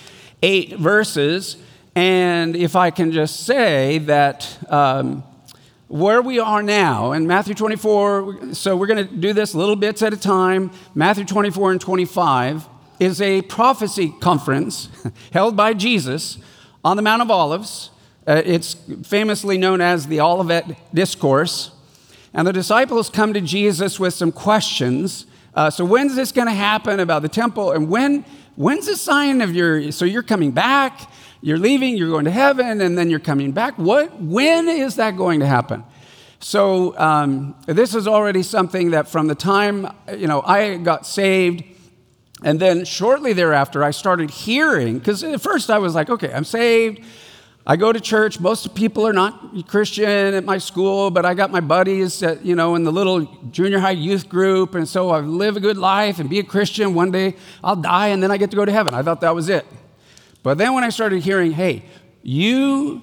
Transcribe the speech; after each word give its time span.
eight 0.42 0.78
verses. 0.78 1.58
And 1.94 2.56
if 2.56 2.78
I 2.78 2.90
can 2.90 3.12
just 3.12 3.42
say 3.42 3.98
that 3.98 4.58
um, 4.70 5.26
where 5.88 6.22
we 6.22 6.40
are 6.40 6.64
now 6.64 7.12
in 7.12 7.28
Matthew 7.28 7.54
24, 7.54 8.54
so 8.54 8.76
we're 8.76 8.88
going 8.88 9.08
to 9.08 9.14
do 9.14 9.34
this 9.34 9.54
little 9.54 9.76
bits 9.76 10.02
at 10.02 10.14
a 10.14 10.18
time. 10.18 10.72
Matthew 10.96 11.26
24 11.26 11.74
and 11.74 11.82
25 11.82 12.68
is 13.00 13.22
a 13.22 13.42
prophecy 13.44 14.14
conference 14.22 14.90
held 15.34 15.56
by 15.56 15.74
Jesus 15.74 16.38
on 16.84 16.96
the 16.96 17.04
Mount 17.04 17.22
of 17.22 17.30
Olives. 17.30 17.90
Uh, 18.26 18.42
it's 18.46 18.76
famously 19.04 19.58
known 19.58 19.82
as 19.82 20.08
the 20.08 20.22
Olivet 20.22 20.78
Discourse. 20.94 21.72
And 22.34 22.48
the 22.48 22.54
disciples 22.54 23.10
come 23.10 23.34
to 23.34 23.42
Jesus 23.42 24.00
with 24.00 24.14
some 24.14 24.32
questions. 24.32 25.26
Uh, 25.54 25.70
so, 25.70 25.86
when's 25.86 26.16
this 26.16 26.32
going 26.32 26.48
to 26.48 26.54
happen 26.54 27.00
about 27.00 27.22
the 27.22 27.30
temple? 27.30 27.72
And 27.74 27.90
when, 27.90 28.26
when's 28.56 28.88
the 28.88 28.96
sign 28.96 29.42
of 29.42 29.54
your, 29.54 29.92
so 29.92 30.06
you're 30.06 30.24
coming 30.24 30.52
back? 30.52 31.12
You're 31.44 31.58
leaving, 31.58 31.98
you're 31.98 32.10
going 32.10 32.24
to 32.24 32.32
heaven, 32.32 32.80
and 32.80 32.98
then 32.98 33.10
you're 33.10 33.20
coming 33.20 33.52
back. 33.52 33.78
What, 33.78 34.22
when 34.22 34.70
is 34.70 34.96
that 34.96 35.18
going 35.18 35.42
to 35.42 35.46
happen? 35.46 35.84
So 36.40 36.98
um, 36.98 37.54
this 37.66 37.96
is 37.96 38.08
already 38.08 38.44
something 38.44 38.92
that 38.92 39.10
from 39.10 39.28
the 39.28 39.36
time 39.36 39.94
you 40.18 40.26
know 40.28 40.42
I 40.42 40.78
got 40.78 41.06
saved, 41.06 41.66
and 42.44 42.62
then 42.62 42.86
shortly 42.86 43.34
thereafter 43.34 43.84
I 43.84 43.92
started 43.92 44.32
hearing. 44.32 45.00
Because 45.00 45.22
at 45.22 45.42
first 45.42 45.70
I 45.70 45.80
was 45.80 45.94
like, 45.94 46.10
okay, 46.10 46.32
I'm 46.34 46.46
saved. 46.46 47.02
I 47.68 47.76
go 47.76 47.92
to 47.92 48.00
church. 48.00 48.40
Most 48.40 48.74
people 48.74 49.06
are 49.06 49.12
not 49.12 49.68
Christian 49.68 50.34
at 50.34 50.46
my 50.46 50.60
school, 50.60 51.12
but 51.12 51.26
I 51.26 51.34
got 51.34 51.52
my 51.52 51.60
buddies, 51.60 52.24
at, 52.24 52.46
you 52.46 52.56
know, 52.56 52.76
in 52.76 52.86
the 52.86 52.92
little 52.92 53.26
junior 53.52 53.80
high 53.80 53.92
youth 53.92 54.30
group, 54.30 54.76
and 54.76 54.88
so 54.88 55.10
I 55.10 55.20
live 55.20 55.58
a 55.58 55.60
good 55.60 55.78
life 55.78 56.20
and 56.20 56.30
be 56.30 56.40
a 56.40 56.44
Christian. 56.44 56.94
One 56.94 57.12
day 57.12 57.36
I'll 57.62 57.76
die, 57.76 58.08
and 58.08 58.24
then 58.24 58.32
I 58.32 58.38
get 58.38 58.50
to 58.52 58.56
go 58.56 58.64
to 58.64 58.72
heaven. 58.72 58.94
I 58.94 59.02
thought 59.02 59.20
that 59.20 59.36
was 59.36 59.50
it. 59.50 59.66
But 60.44 60.58
then 60.58 60.74
when 60.74 60.84
I 60.84 60.90
started 60.90 61.24
hearing, 61.24 61.54
hey, 61.54 61.84
you 62.22 63.02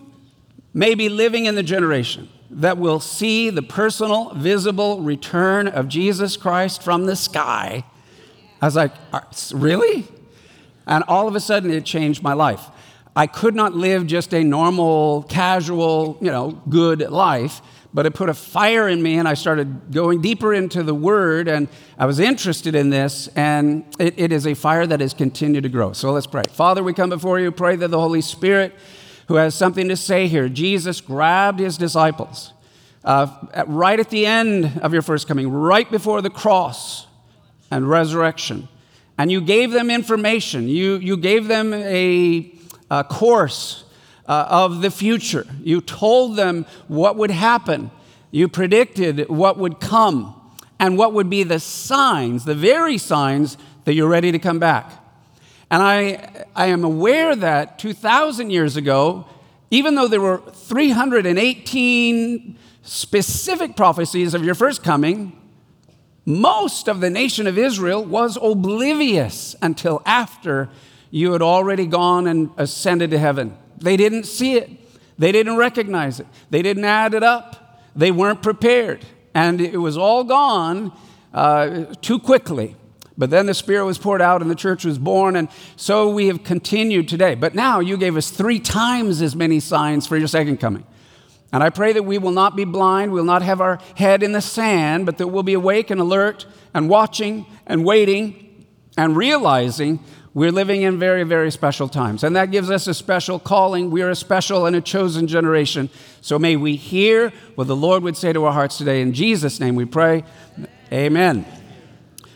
may 0.73 0.95
be 0.95 1.09
living 1.09 1.47
in 1.47 1.55
the 1.55 1.63
generation 1.63 2.29
that 2.51 2.79
will 2.79 3.01
see 3.01 3.51
the 3.51 3.63
personal, 3.63 4.35
visible 4.35 5.01
return 5.01 5.67
of 5.67 5.89
Jesus 5.89 6.37
Christ 6.37 6.83
from 6.83 7.07
the 7.07 7.17
sky, 7.17 7.85
I 8.61 8.67
was 8.67 8.77
like, 8.77 8.93
uh, 9.13 9.21
really? 9.55 10.07
And 10.87 11.03
all 11.09 11.27
of 11.29 11.35
a 11.35 11.41
sudden, 11.41 11.71
it 11.71 11.85
changed 11.85 12.23
my 12.23 12.35
life. 12.35 12.67
I 13.17 13.27
could 13.27 13.55
not 13.55 13.75
live 13.75 14.07
just 14.07 14.35
a 14.35 14.45
normal, 14.45 15.25
casual, 15.25 16.19
you 16.21 16.31
know, 16.31 16.61
good 16.69 17.01
life, 17.01 17.63
but 17.93 18.07
it 18.07 18.15
put 18.15 18.29
a 18.29 18.35
fire 18.35 18.89
in 18.89 19.03
me, 19.03 19.19
and 19.19 19.27
I 19.27 19.35
started 19.35 19.93
going 19.93 20.21
deeper 20.21 20.55
into 20.55 20.83
the 20.83 20.95
Word, 20.95 21.49
and 21.49 21.69
I 21.99 22.07
was 22.07 22.21
interested 22.21 22.75
in 22.75 22.91
this, 22.91 23.29
and 23.35 23.85
it, 23.99 24.15
it 24.17 24.33
is 24.33 24.47
a 24.47 24.55
fire 24.55 24.87
that 24.87 25.01
has 25.01 25.13
continued 25.13 25.65
to 25.65 25.69
grow. 25.69 25.93
So 25.93 26.13
let's 26.13 26.27
pray. 26.27 26.45
Father, 26.53 26.83
we 26.83 26.93
come 26.93 27.11
before 27.11 27.41
you, 27.41 27.51
pray 27.51 27.77
that 27.77 27.89
the 27.89 27.99
Holy 27.99 28.21
Spirit, 28.21 28.75
who 29.27 29.35
has 29.35 29.55
something 29.55 29.89
to 29.89 29.97
say 29.97 30.29
here, 30.29 30.49
Jesus 30.49 31.01
grabbed 31.01 31.59
his 31.59 31.77
disciples 31.77 32.53
uh, 33.05 33.27
at, 33.53 33.69
right 33.69 33.99
at 33.99 34.11
the 34.11 34.25
end 34.25 34.81
of 34.83 34.93
your 34.93 35.03
first 35.03 35.27
coming, 35.27 35.51
right 35.51 35.91
before 35.91 36.23
the 36.23 36.31
cross 36.31 37.07
and 37.71 37.89
resurrection. 37.89 38.69
And 39.19 39.33
you 39.33 39.41
gave 39.41 39.73
them 39.73 39.91
information, 39.91 40.69
you, 40.69 40.97
you 40.97 41.17
gave 41.17 41.49
them 41.49 41.75
a, 41.75 42.55
a 42.91 43.05
course 43.05 43.85
uh, 44.31 44.47
of 44.49 44.81
the 44.81 44.91
future. 44.93 45.45
You 45.61 45.81
told 45.81 46.37
them 46.37 46.65
what 46.87 47.17
would 47.17 47.33
happen. 47.33 47.91
You 48.31 48.47
predicted 48.47 49.29
what 49.29 49.59
would 49.59 49.81
come 49.81 50.37
and 50.79 50.97
what 50.97 51.13
would 51.15 51.29
be 51.29 51.43
the 51.43 51.59
signs, 51.59 52.45
the 52.45 52.55
very 52.55 52.97
signs 52.97 53.59
that 53.87 53.95
you're 53.95 54.09
ready 54.09 54.31
to 54.31 54.39
come 54.39 54.61
back. 54.61 54.93
And 55.69 55.83
I, 55.83 56.45
I 56.55 56.67
am 56.67 56.85
aware 56.85 57.35
that 57.35 57.81
2,000 57.81 58.51
years 58.51 58.77
ago, 58.77 59.27
even 59.73 59.97
though 59.97 60.07
there 60.07 60.21
were 60.21 60.41
318 60.55 62.57
specific 62.83 63.75
prophecies 63.75 64.33
of 64.33 64.45
your 64.45 64.55
first 64.55 64.85
coming, 64.85 65.37
most 66.25 66.89
of 66.89 67.01
the 67.01 67.11
nation 67.11 67.49
of 67.49 67.59
Israel 67.59 68.05
was 68.05 68.39
oblivious 68.41 69.57
until 69.61 70.03
after 70.07 70.69
you 71.11 71.33
had 71.33 71.43
already 71.43 71.87
gone 71.87 72.29
and 72.29 72.51
ascended 72.57 73.11
to 73.11 73.19
heaven. 73.19 73.57
They 73.81 73.97
didn't 73.97 74.25
see 74.25 74.57
it. 74.57 74.71
They 75.19 75.33
didn't 75.33 75.57
recognize 75.57 76.21
it. 76.21 76.27
They 76.51 76.63
didn't 76.63 76.85
add 76.85 77.15
it 77.15 77.23
up. 77.23 77.81
They 77.95 78.11
weren't 78.11 78.43
prepared. 78.43 79.05
And 79.35 79.61
it 79.61 79.77
was 79.77 79.97
all 79.99 80.25
gone 80.25 80.93
uh, 81.35 81.85
too 82.01 82.19
quickly. 82.19 82.77
But 83.19 83.29
then 83.29 83.45
the 83.45 83.55
Spirit 83.55 83.85
was 83.85 83.99
poured 83.99 84.23
out 84.23 84.41
and 84.41 84.51
the 84.51 84.55
church 84.55 84.85
was 84.85 84.99
born. 84.99 85.37
And 85.37 85.49
so 85.77 86.09
we 86.09 86.29
have 86.29 86.43
continued 86.43 87.09
today. 87.09 87.35
But 87.35 87.55
now 87.55 87.81
you 87.81 87.99
gave 87.99 88.17
us 88.17 88.31
three 88.31 88.61
times 88.61 89.21
as 89.21 89.37
many 89.37 89.61
signs 89.61 90.07
for 90.07 90.17
your 90.17 90.29
second 90.29 90.59
coming. 90.59 90.87
And 91.53 91.63
I 91.63 91.69
pray 91.71 91.93
that 91.93 92.05
we 92.05 92.17
will 92.17 92.31
not 92.31 92.57
be 92.57 92.65
blind, 92.65 93.13
we'll 93.13 93.25
not 93.25 93.43
have 93.43 93.61
our 93.61 93.79
head 93.97 94.23
in 94.23 94.33
the 94.33 94.41
sand, 94.41 95.05
but 95.05 95.19
that 95.19 95.27
we'll 95.27 95.43
be 95.43 95.55
awake 95.55 95.91
and 95.91 96.01
alert 96.01 96.47
and 96.73 96.89
watching 96.89 97.45
and 97.67 97.85
waiting 97.85 98.67
and 98.97 99.17
realizing 99.17 99.99
we're 100.33 100.53
living 100.53 100.83
in 100.83 100.99
very, 100.99 101.25
very 101.25 101.51
special 101.51 101.89
times. 101.89 102.23
And 102.23 102.37
that 102.37 102.53
gives 102.53 102.71
us 102.71 102.87
a 102.87 102.95
special 102.95 103.39
calling. 103.41 103.91
We 103.91 104.03
are 104.03 104.11
a 104.11 104.17
special 104.17 104.67
and 104.67 104.77
a 104.77 104.81
chosen 104.81 105.27
generation. 105.27 105.91
So 106.21 106.39
may 106.39 106.57
we 106.57 106.77
hear 106.77 107.33
what 107.57 107.67
the 107.67 107.77
Lord 107.77 108.05
would 108.05 108.17
say 108.17 108.33
to 108.33 108.45
our 108.45 108.53
hearts 108.53 108.79
today. 108.79 109.03
In 109.03 109.13
Jesus' 109.13 109.59
name 109.59 109.75
we 109.75 109.87
pray. 109.87 110.25
Amen. 110.93 111.45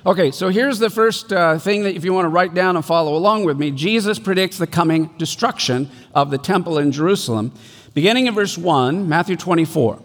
Okay, 0.07 0.33
so 0.33 0.49
here's 0.49 0.81
the 0.81 0.91
first 0.91 1.33
uh, 1.33 1.59
thing 1.59 1.85
that 1.85 1.95
if 1.95 2.05
you 2.05 2.13
want 2.13 2.27
to 2.27 2.31
write 2.31 2.53
down 2.53 2.77
and 2.77 2.85
follow 2.85 3.17
along 3.17 3.45
with 3.45 3.59
me 3.59 3.71
Jesus 3.71 4.19
predicts 4.19 4.59
the 4.59 4.67
coming 4.67 5.09
destruction 5.17 5.89
of 6.15 6.31
the 6.31 6.37
temple 6.37 6.79
in 6.79 6.93
Jerusalem. 6.93 7.53
Beginning 7.95 8.27
in 8.27 8.35
verse 8.35 8.59
1, 8.59 9.09
Matthew 9.09 9.37
24. 9.37 10.03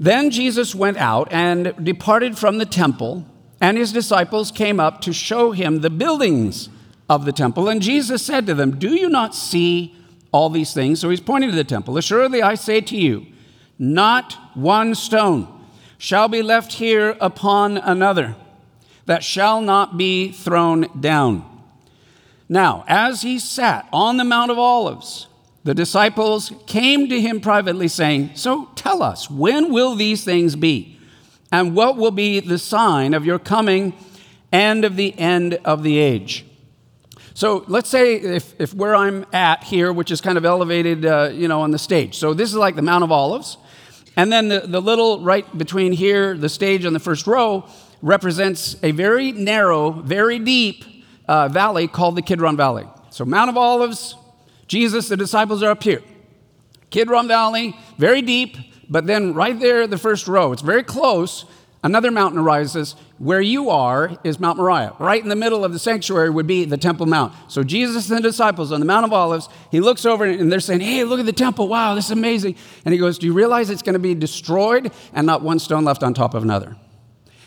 Then 0.00 0.30
Jesus 0.30 0.74
went 0.74 0.96
out 0.96 1.28
and 1.30 1.72
departed 1.82 2.36
from 2.36 2.58
the 2.58 2.66
temple 2.66 3.24
and 3.62 3.78
his 3.78 3.92
disciples 3.92 4.50
came 4.50 4.80
up 4.80 5.00
to 5.02 5.12
show 5.12 5.52
him 5.52 5.80
the 5.80 5.88
buildings 5.88 6.68
of 7.08 7.24
the 7.24 7.32
temple. 7.32 7.68
And 7.68 7.80
Jesus 7.80 8.20
said 8.20 8.44
to 8.46 8.54
them, 8.54 8.76
Do 8.76 8.96
you 8.96 9.08
not 9.08 9.36
see 9.36 9.94
all 10.32 10.50
these 10.50 10.74
things? 10.74 10.98
So 11.00 11.10
he's 11.10 11.20
pointing 11.20 11.50
to 11.50 11.56
the 11.56 11.62
temple. 11.62 11.96
Assuredly, 11.96 12.42
I 12.42 12.56
say 12.56 12.80
to 12.80 12.96
you, 12.96 13.24
not 13.78 14.36
one 14.54 14.96
stone 14.96 15.46
shall 15.96 16.26
be 16.26 16.42
left 16.42 16.72
here 16.72 17.16
upon 17.20 17.78
another 17.78 18.34
that 19.06 19.22
shall 19.22 19.60
not 19.60 19.96
be 19.96 20.32
thrown 20.32 20.88
down. 21.00 21.48
Now, 22.48 22.84
as 22.88 23.22
he 23.22 23.38
sat 23.38 23.88
on 23.92 24.16
the 24.16 24.24
Mount 24.24 24.50
of 24.50 24.58
Olives, 24.58 25.28
the 25.62 25.74
disciples 25.74 26.52
came 26.66 27.08
to 27.08 27.20
him 27.20 27.40
privately, 27.40 27.86
saying, 27.86 28.32
So 28.34 28.70
tell 28.74 29.04
us, 29.04 29.30
when 29.30 29.72
will 29.72 29.94
these 29.94 30.24
things 30.24 30.56
be? 30.56 30.98
And 31.52 31.76
what 31.76 31.98
will 31.98 32.10
be 32.10 32.40
the 32.40 32.58
sign 32.58 33.12
of 33.12 33.26
your 33.26 33.38
coming 33.38 33.92
and 34.50 34.84
of 34.84 34.96
the 34.96 35.16
end 35.18 35.54
of 35.64 35.82
the 35.82 35.98
age? 35.98 36.46
So 37.34 37.64
let's 37.68 37.88
say 37.88 38.16
if, 38.16 38.58
if 38.58 38.74
where 38.74 38.96
I'm 38.96 39.26
at 39.32 39.62
here, 39.62 39.92
which 39.92 40.10
is 40.10 40.20
kind 40.20 40.36
of 40.36 40.44
elevated, 40.44 41.04
uh, 41.04 41.30
you 41.32 41.48
know, 41.48 41.60
on 41.60 41.70
the 41.70 41.78
stage. 41.78 42.18
So 42.18 42.34
this 42.34 42.50
is 42.50 42.56
like 42.56 42.74
the 42.74 42.82
Mount 42.82 43.04
of 43.04 43.12
Olives. 43.12 43.58
And 44.16 44.32
then 44.32 44.48
the, 44.48 44.60
the 44.60 44.80
little 44.80 45.20
right 45.20 45.46
between 45.56 45.92
here, 45.92 46.36
the 46.36 46.48
stage 46.48 46.84
on 46.84 46.92
the 46.92 47.00
first 47.00 47.26
row, 47.26 47.66
represents 48.02 48.76
a 48.82 48.90
very 48.90 49.32
narrow, 49.32 49.90
very 49.90 50.38
deep 50.38 50.84
uh, 51.28 51.48
valley 51.48 51.86
called 51.86 52.16
the 52.16 52.22
Kidron 52.22 52.56
Valley. 52.56 52.86
So 53.10 53.24
Mount 53.24 53.48
of 53.48 53.56
Olives, 53.56 54.16
Jesus, 54.66 55.08
the 55.08 55.16
disciples 55.16 55.62
are 55.62 55.70
up 55.70 55.82
here. 55.82 56.02
Kidron 56.90 57.28
Valley, 57.28 57.76
very 57.96 58.20
deep, 58.20 58.56
but 58.92 59.06
then 59.06 59.32
right 59.32 59.58
there, 59.58 59.86
the 59.86 59.96
first 59.96 60.28
row, 60.28 60.52
it's 60.52 60.60
very 60.60 60.82
close. 60.82 61.46
Another 61.82 62.10
mountain 62.10 62.38
arises. 62.38 62.94
Where 63.16 63.40
you 63.40 63.70
are 63.70 64.18
is 64.22 64.38
Mount 64.38 64.58
Moriah. 64.58 64.94
Right 64.98 65.22
in 65.22 65.30
the 65.30 65.36
middle 65.36 65.64
of 65.64 65.72
the 65.72 65.78
sanctuary 65.78 66.28
would 66.28 66.46
be 66.46 66.66
the 66.66 66.76
Temple 66.76 67.06
Mount. 67.06 67.32
So 67.48 67.64
Jesus 67.64 68.10
and 68.10 68.18
the 68.18 68.22
disciples 68.22 68.70
on 68.70 68.80
the 68.80 68.86
Mount 68.86 69.06
of 69.06 69.12
Olives, 69.14 69.48
he 69.70 69.80
looks 69.80 70.04
over 70.04 70.26
and 70.26 70.52
they're 70.52 70.60
saying, 70.60 70.80
Hey, 70.80 71.04
look 71.04 71.20
at 71.20 71.24
the 71.24 71.32
temple. 71.32 71.68
Wow, 71.68 71.94
this 71.94 72.04
is 72.04 72.10
amazing. 72.10 72.54
And 72.84 72.92
he 72.92 72.98
goes, 72.98 73.18
Do 73.18 73.26
you 73.26 73.32
realize 73.32 73.70
it's 73.70 73.82
going 73.82 73.94
to 73.94 73.98
be 73.98 74.14
destroyed 74.14 74.92
and 75.14 75.26
not 75.26 75.42
one 75.42 75.58
stone 75.58 75.84
left 75.84 76.02
on 76.02 76.12
top 76.12 76.34
of 76.34 76.42
another? 76.42 76.76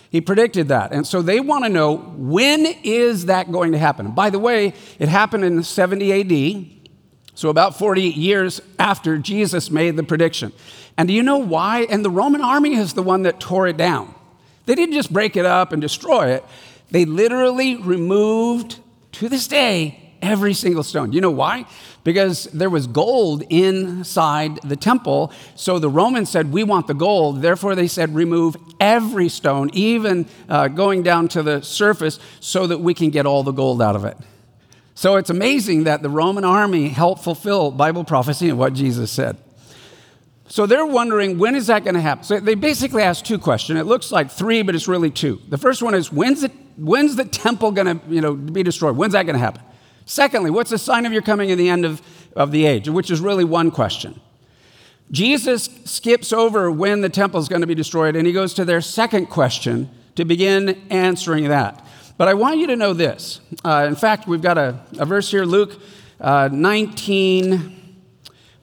He 0.09 0.19
predicted 0.19 0.69
that. 0.69 0.93
And 0.93 1.05
so 1.05 1.21
they 1.21 1.39
want 1.39 1.65
to 1.65 1.69
know 1.69 1.97
when 1.97 2.65
is 2.83 3.27
that 3.27 3.51
going 3.51 3.73
to 3.73 3.77
happen? 3.77 4.11
By 4.11 4.31
the 4.31 4.39
way, 4.39 4.73
it 4.97 5.09
happened 5.09 5.43
in 5.43 5.61
70 5.61 6.65
AD. 6.65 6.74
So, 7.35 7.49
about 7.49 7.77
40 7.77 8.01
years 8.01 8.61
after 8.79 9.17
Jesus 9.17 9.69
made 9.69 9.97
the 9.97 10.03
prediction. 10.03 10.53
And 10.97 11.07
do 11.07 11.13
you 11.13 11.21
know 11.21 11.37
why? 11.37 11.81
And 11.89 12.03
the 12.03 12.09
Roman 12.09 12.41
army 12.41 12.75
is 12.75 12.93
the 12.93 13.03
one 13.03 13.23
that 13.23 13.39
tore 13.39 13.67
it 13.67 13.77
down. 13.77 14.15
They 14.65 14.73
didn't 14.75 14.95
just 14.95 15.11
break 15.11 15.35
it 15.35 15.45
up 15.45 15.71
and 15.71 15.81
destroy 15.81 16.31
it, 16.31 16.43
They 16.91 17.05
literally 17.05 17.75
removed, 17.75 18.79
to 19.13 19.29
this 19.29 19.47
day, 19.47 20.05
every 20.21 20.53
single 20.53 20.83
stone. 20.83 21.13
You 21.13 21.21
know 21.21 21.31
why? 21.31 21.65
Because 22.03 22.45
there 22.45 22.69
was 22.69 22.87
gold 22.87 23.43
inside 23.49 24.61
the 24.63 24.75
temple. 24.75 25.31
So 25.55 25.79
the 25.79 25.89
Romans 25.89 26.29
said, 26.29 26.51
We 26.51 26.63
want 26.63 26.87
the 26.87 26.93
gold. 26.93 27.41
Therefore, 27.41 27.75
they 27.75 27.87
said, 27.87 28.15
Remove 28.15 28.55
every 28.79 29.29
stone, 29.29 29.69
even 29.73 30.27
uh, 30.49 30.67
going 30.67 31.03
down 31.03 31.27
to 31.29 31.43
the 31.43 31.61
surface, 31.61 32.19
so 32.39 32.67
that 32.67 32.79
we 32.79 32.93
can 32.93 33.09
get 33.09 33.25
all 33.25 33.43
the 33.43 33.51
gold 33.51 33.81
out 33.81 33.95
of 33.95 34.05
it. 34.05 34.17
So 34.95 35.17
it's 35.17 35.29
amazing 35.29 35.83
that 35.83 36.01
the 36.01 36.09
Roman 36.09 36.45
army 36.45 36.87
helped 36.87 37.23
fulfill 37.23 37.69
Bible 37.69 38.05
prophecy 38.05 38.49
and 38.49 38.57
what 38.57 38.73
Jesus 38.73 39.11
said. 39.11 39.37
So 40.47 40.65
they're 40.65 40.85
wondering 40.85 41.37
when 41.37 41.53
is 41.53 41.67
that 41.67 41.83
going 41.83 41.95
to 41.95 42.01
happen? 42.01 42.23
So 42.23 42.39
they 42.39 42.55
basically 42.55 43.03
ask 43.03 43.25
two 43.25 43.37
questions. 43.37 43.77
It 43.79 43.85
looks 43.85 44.11
like 44.11 44.31
three, 44.31 44.61
but 44.61 44.73
it's 44.73 44.87
really 44.87 45.11
two. 45.11 45.41
The 45.49 45.57
first 45.57 45.83
one 45.83 45.93
is 45.93 46.13
when's 46.13 46.43
it, 46.43 46.51
when's 46.77 47.17
the 47.17 47.25
temple 47.25 47.71
going 47.71 47.99
to 47.99 48.05
you 48.07 48.21
know, 48.21 48.33
be 48.33 48.63
destroyed? 48.63 48.95
When's 48.95 49.13
that 49.13 49.23
going 49.23 49.33
to 49.33 49.39
happen? 49.39 49.61
Secondly, 50.05 50.49
what's 50.49 50.69
the 50.69 50.77
sign 50.77 51.05
of 51.05 51.11
your 51.11 51.23
coming 51.23 51.49
in 51.49 51.57
the 51.57 51.67
end 51.67 51.83
of, 51.83 52.01
of 52.35 52.51
the 52.51 52.65
age? 52.65 52.87
Which 52.87 53.11
is 53.11 53.19
really 53.19 53.43
one 53.43 53.71
question. 53.71 54.19
Jesus 55.11 55.65
skips 55.83 56.31
over 56.31 56.71
when 56.71 57.01
the 57.01 57.09
temple 57.09 57.39
is 57.39 57.49
going 57.49 57.61
to 57.61 57.67
be 57.67 57.75
destroyed 57.75 58.15
and 58.15 58.25
he 58.25 58.33
goes 58.33 58.53
to 58.53 58.65
their 58.65 58.81
second 58.81 59.27
question 59.27 59.89
to 60.15 60.25
begin 60.25 60.81
answering 60.89 61.49
that. 61.49 61.85
But 62.17 62.29
I 62.29 62.33
want 62.33 62.59
you 62.59 62.67
to 62.67 62.75
know 62.75 62.93
this. 62.93 63.41
Uh, 63.63 63.85
in 63.87 63.95
fact, 63.95 64.27
we've 64.27 64.41
got 64.41 64.57
a, 64.57 64.79
a 64.97 65.05
verse 65.05 65.29
here, 65.29 65.43
Luke 65.43 65.79
uh, 66.19 66.49
19, 66.51 68.03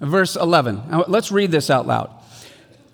verse 0.00 0.36
11. 0.36 0.82
Now, 0.90 1.04
let's 1.06 1.30
read 1.30 1.50
this 1.50 1.70
out 1.70 1.86
loud. 1.86 2.10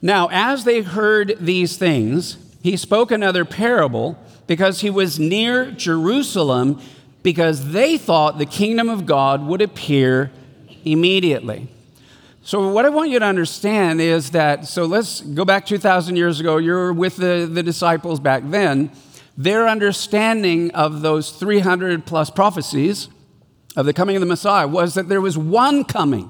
Now, 0.02 0.28
as 0.30 0.64
they 0.64 0.82
heard 0.82 1.36
these 1.40 1.76
things, 1.76 2.38
he 2.62 2.76
spoke 2.76 3.10
another 3.10 3.44
parable 3.44 4.18
because 4.46 4.80
he 4.80 4.90
was 4.90 5.18
near 5.18 5.70
Jerusalem, 5.70 6.80
because 7.22 7.72
they 7.72 7.98
thought 7.98 8.38
the 8.38 8.46
kingdom 8.46 8.88
of 8.88 9.06
God 9.06 9.46
would 9.46 9.62
appear 9.62 10.30
immediately. 10.84 11.68
So, 12.42 12.72
what 12.72 12.86
I 12.86 12.88
want 12.88 13.10
you 13.10 13.18
to 13.18 13.24
understand 13.24 14.00
is 14.00 14.30
that, 14.30 14.66
so 14.66 14.86
let's 14.86 15.20
go 15.20 15.44
back 15.44 15.66
2,000 15.66 16.16
years 16.16 16.40
ago. 16.40 16.56
You're 16.56 16.92
with 16.92 17.16
the, 17.16 17.48
the 17.50 17.62
disciples 17.62 18.20
back 18.20 18.42
then 18.46 18.90
their 19.38 19.68
understanding 19.68 20.72
of 20.72 21.00
those 21.00 21.30
300 21.30 22.04
plus 22.04 22.28
prophecies 22.28 23.08
of 23.76 23.86
the 23.86 23.92
coming 23.92 24.16
of 24.16 24.20
the 24.20 24.26
Messiah 24.26 24.66
was 24.66 24.94
that 24.94 25.08
there 25.08 25.20
was 25.20 25.38
one 25.38 25.84
coming. 25.84 26.28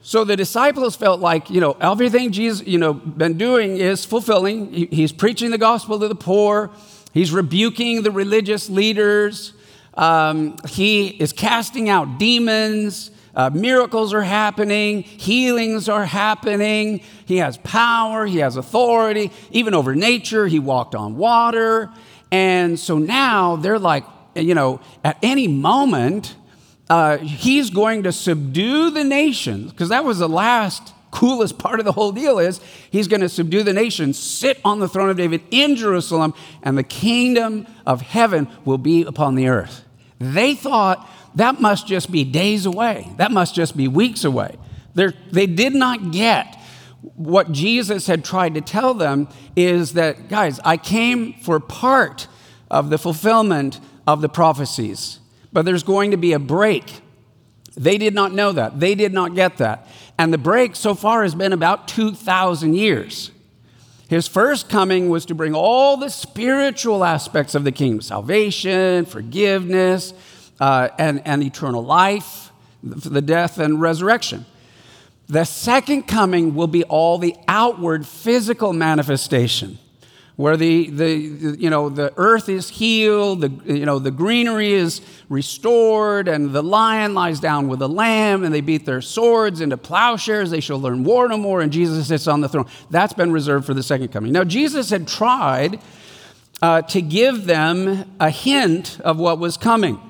So 0.00 0.22
the 0.22 0.36
disciples 0.36 0.94
felt 0.94 1.20
like, 1.20 1.50
you 1.50 1.60
know, 1.60 1.76
everything 1.80 2.30
Jesus, 2.30 2.64
you 2.64 2.78
know, 2.78 2.94
been 2.94 3.36
doing 3.36 3.76
is 3.76 4.04
fulfilling. 4.04 4.72
He's 4.72 5.10
preaching 5.10 5.50
the 5.50 5.58
gospel 5.58 5.98
to 5.98 6.06
the 6.06 6.14
poor. 6.14 6.70
He's 7.12 7.32
rebuking 7.32 8.04
the 8.04 8.12
religious 8.12 8.70
leaders. 8.70 9.52
Um, 9.94 10.58
he 10.68 11.08
is 11.08 11.32
casting 11.32 11.88
out 11.88 12.18
demons. 12.20 13.10
Uh, 13.38 13.48
miracles 13.50 14.12
are 14.12 14.22
happening, 14.22 15.04
healings 15.04 15.88
are 15.88 16.04
happening. 16.04 17.00
He 17.24 17.36
has 17.36 17.56
power, 17.58 18.26
he 18.26 18.38
has 18.38 18.56
authority, 18.56 19.30
even 19.52 19.74
over 19.74 19.94
nature. 19.94 20.48
He 20.48 20.58
walked 20.58 20.96
on 20.96 21.16
water. 21.16 21.88
And 22.32 22.80
so 22.80 22.98
now 22.98 23.54
they're 23.54 23.78
like, 23.78 24.02
you 24.34 24.56
know, 24.56 24.80
at 25.04 25.18
any 25.22 25.46
moment, 25.46 26.34
uh, 26.90 27.18
he's 27.18 27.70
going 27.70 28.02
to 28.02 28.12
subdue 28.12 28.90
the 28.90 29.04
nations, 29.04 29.70
because 29.70 29.90
that 29.90 30.04
was 30.04 30.18
the 30.18 30.28
last 30.28 30.92
coolest 31.12 31.58
part 31.60 31.78
of 31.78 31.86
the 31.86 31.92
whole 31.92 32.10
deal 32.10 32.40
is 32.40 32.60
he's 32.90 33.06
going 33.06 33.20
to 33.20 33.28
subdue 33.28 33.62
the 33.62 33.72
nations, 33.72 34.18
sit 34.18 34.58
on 34.64 34.80
the 34.80 34.88
throne 34.88 35.10
of 35.10 35.16
David 35.16 35.42
in 35.52 35.76
Jerusalem, 35.76 36.34
and 36.64 36.76
the 36.76 36.82
kingdom 36.82 37.68
of 37.86 38.00
heaven 38.00 38.48
will 38.64 38.78
be 38.78 39.04
upon 39.04 39.36
the 39.36 39.46
earth. 39.46 39.84
They 40.18 40.54
thought 40.54 41.08
that 41.34 41.60
must 41.60 41.86
just 41.86 42.10
be 42.10 42.24
days 42.24 42.66
away. 42.66 43.12
That 43.16 43.30
must 43.30 43.54
just 43.54 43.76
be 43.76 43.88
weeks 43.88 44.24
away. 44.24 44.56
They're, 44.94 45.14
they 45.30 45.46
did 45.46 45.74
not 45.74 46.10
get 46.10 46.58
what 47.14 47.52
Jesus 47.52 48.06
had 48.06 48.24
tried 48.24 48.54
to 48.54 48.60
tell 48.60 48.94
them 48.94 49.28
is 49.54 49.92
that, 49.94 50.28
guys, 50.28 50.60
I 50.64 50.76
came 50.76 51.34
for 51.34 51.60
part 51.60 52.26
of 52.70 52.90
the 52.90 52.98
fulfillment 52.98 53.80
of 54.06 54.20
the 54.20 54.28
prophecies, 54.28 55.20
but 55.52 55.64
there's 55.64 55.82
going 55.82 56.10
to 56.10 56.16
be 56.16 56.32
a 56.32 56.38
break. 56.38 57.00
They 57.76 57.98
did 57.98 58.14
not 58.14 58.32
know 58.32 58.52
that. 58.52 58.80
They 58.80 58.94
did 58.94 59.12
not 59.12 59.34
get 59.34 59.58
that. 59.58 59.86
And 60.18 60.32
the 60.32 60.38
break 60.38 60.74
so 60.74 60.94
far 60.94 61.22
has 61.22 61.34
been 61.34 61.52
about 61.52 61.86
2,000 61.88 62.74
years. 62.74 63.30
His 64.08 64.26
first 64.26 64.70
coming 64.70 65.10
was 65.10 65.26
to 65.26 65.34
bring 65.34 65.54
all 65.54 65.98
the 65.98 66.08
spiritual 66.08 67.04
aspects 67.04 67.54
of 67.54 67.64
the 67.64 67.72
kingdom 67.72 68.00
salvation, 68.00 69.04
forgiveness, 69.04 70.14
uh, 70.58 70.88
and, 70.98 71.22
and 71.26 71.42
eternal 71.42 71.84
life, 71.84 72.50
the 72.82 73.22
death 73.22 73.58
and 73.58 73.80
resurrection. 73.80 74.46
The 75.28 75.44
second 75.44 76.04
coming 76.04 76.54
will 76.54 76.68
be 76.68 76.84
all 76.84 77.18
the 77.18 77.36
outward 77.46 78.06
physical 78.06 78.72
manifestation 78.72 79.78
where 80.38 80.56
the, 80.56 80.88
the, 80.90 81.10
you 81.58 81.68
know, 81.68 81.88
the 81.88 82.12
earth 82.16 82.48
is 82.48 82.68
healed, 82.68 83.40
the, 83.40 83.74
you 83.74 83.84
know, 83.84 83.98
the 83.98 84.12
greenery 84.12 84.72
is 84.72 85.00
restored, 85.28 86.28
and 86.28 86.52
the 86.52 86.62
lion 86.62 87.12
lies 87.12 87.40
down 87.40 87.66
with 87.66 87.80
the 87.80 87.88
lamb, 87.88 88.44
and 88.44 88.54
they 88.54 88.60
beat 88.60 88.86
their 88.86 89.02
swords 89.02 89.60
into 89.60 89.76
plowshares. 89.76 90.52
They 90.52 90.60
shall 90.60 90.78
learn 90.78 91.02
war 91.02 91.26
no 91.26 91.36
more, 91.36 91.60
and 91.60 91.72
Jesus 91.72 92.06
sits 92.06 92.28
on 92.28 92.40
the 92.40 92.48
throne. 92.48 92.66
That's 92.88 93.12
been 93.12 93.32
reserved 93.32 93.66
for 93.66 93.74
the 93.74 93.82
second 93.82 94.12
coming. 94.12 94.30
Now, 94.30 94.44
Jesus 94.44 94.90
had 94.90 95.08
tried 95.08 95.80
uh, 96.62 96.82
to 96.82 97.02
give 97.02 97.46
them 97.46 98.08
a 98.20 98.30
hint 98.30 99.00
of 99.00 99.18
what 99.18 99.40
was 99.40 99.56
coming. 99.56 100.00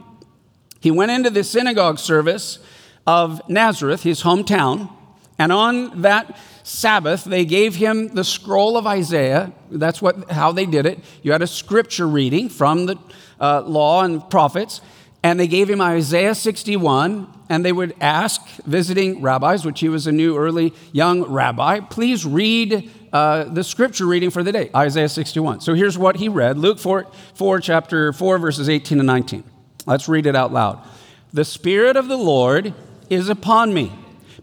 He 0.78 0.90
went 0.90 1.10
into 1.10 1.30
the 1.30 1.42
synagogue 1.42 1.98
service 1.98 2.58
of 3.06 3.40
Nazareth, 3.48 4.02
his 4.02 4.24
hometown, 4.24 4.90
and 5.38 5.52
on 5.52 6.02
that 6.02 6.38
Sabbath, 6.68 7.24
they 7.24 7.46
gave 7.46 7.76
him 7.76 8.08
the 8.08 8.22
scroll 8.22 8.76
of 8.76 8.86
Isaiah. 8.86 9.52
That's 9.70 10.02
what, 10.02 10.30
how 10.30 10.52
they 10.52 10.66
did 10.66 10.84
it. 10.84 10.98
You 11.22 11.32
had 11.32 11.40
a 11.40 11.46
scripture 11.46 12.06
reading 12.06 12.50
from 12.50 12.84
the 12.84 12.98
uh, 13.40 13.62
law 13.62 14.02
and 14.02 14.28
prophets, 14.28 14.82
and 15.22 15.40
they 15.40 15.46
gave 15.46 15.70
him 15.70 15.80
Isaiah 15.80 16.34
61, 16.34 17.26
and 17.48 17.64
they 17.64 17.72
would 17.72 17.94
ask 18.02 18.46
visiting 18.66 19.22
rabbis, 19.22 19.64
which 19.64 19.80
he 19.80 19.88
was 19.88 20.06
a 20.06 20.12
new, 20.12 20.36
early, 20.36 20.74
young 20.92 21.22
rabbi, 21.22 21.80
please 21.80 22.26
read 22.26 22.90
uh, 23.14 23.44
the 23.44 23.64
scripture 23.64 24.04
reading 24.04 24.28
for 24.28 24.42
the 24.42 24.52
day, 24.52 24.70
Isaiah 24.76 25.08
61. 25.08 25.62
So 25.62 25.72
here's 25.72 25.96
what 25.96 26.16
he 26.16 26.28
read 26.28 26.58
Luke 26.58 26.78
4, 26.78 27.06
4, 27.32 27.60
chapter 27.60 28.12
4, 28.12 28.36
verses 28.36 28.68
18 28.68 29.00
and 29.00 29.06
19. 29.06 29.42
Let's 29.86 30.06
read 30.06 30.26
it 30.26 30.36
out 30.36 30.52
loud. 30.52 30.86
The 31.32 31.46
Spirit 31.46 31.96
of 31.96 32.08
the 32.08 32.18
Lord 32.18 32.74
is 33.08 33.30
upon 33.30 33.72
me, 33.72 33.90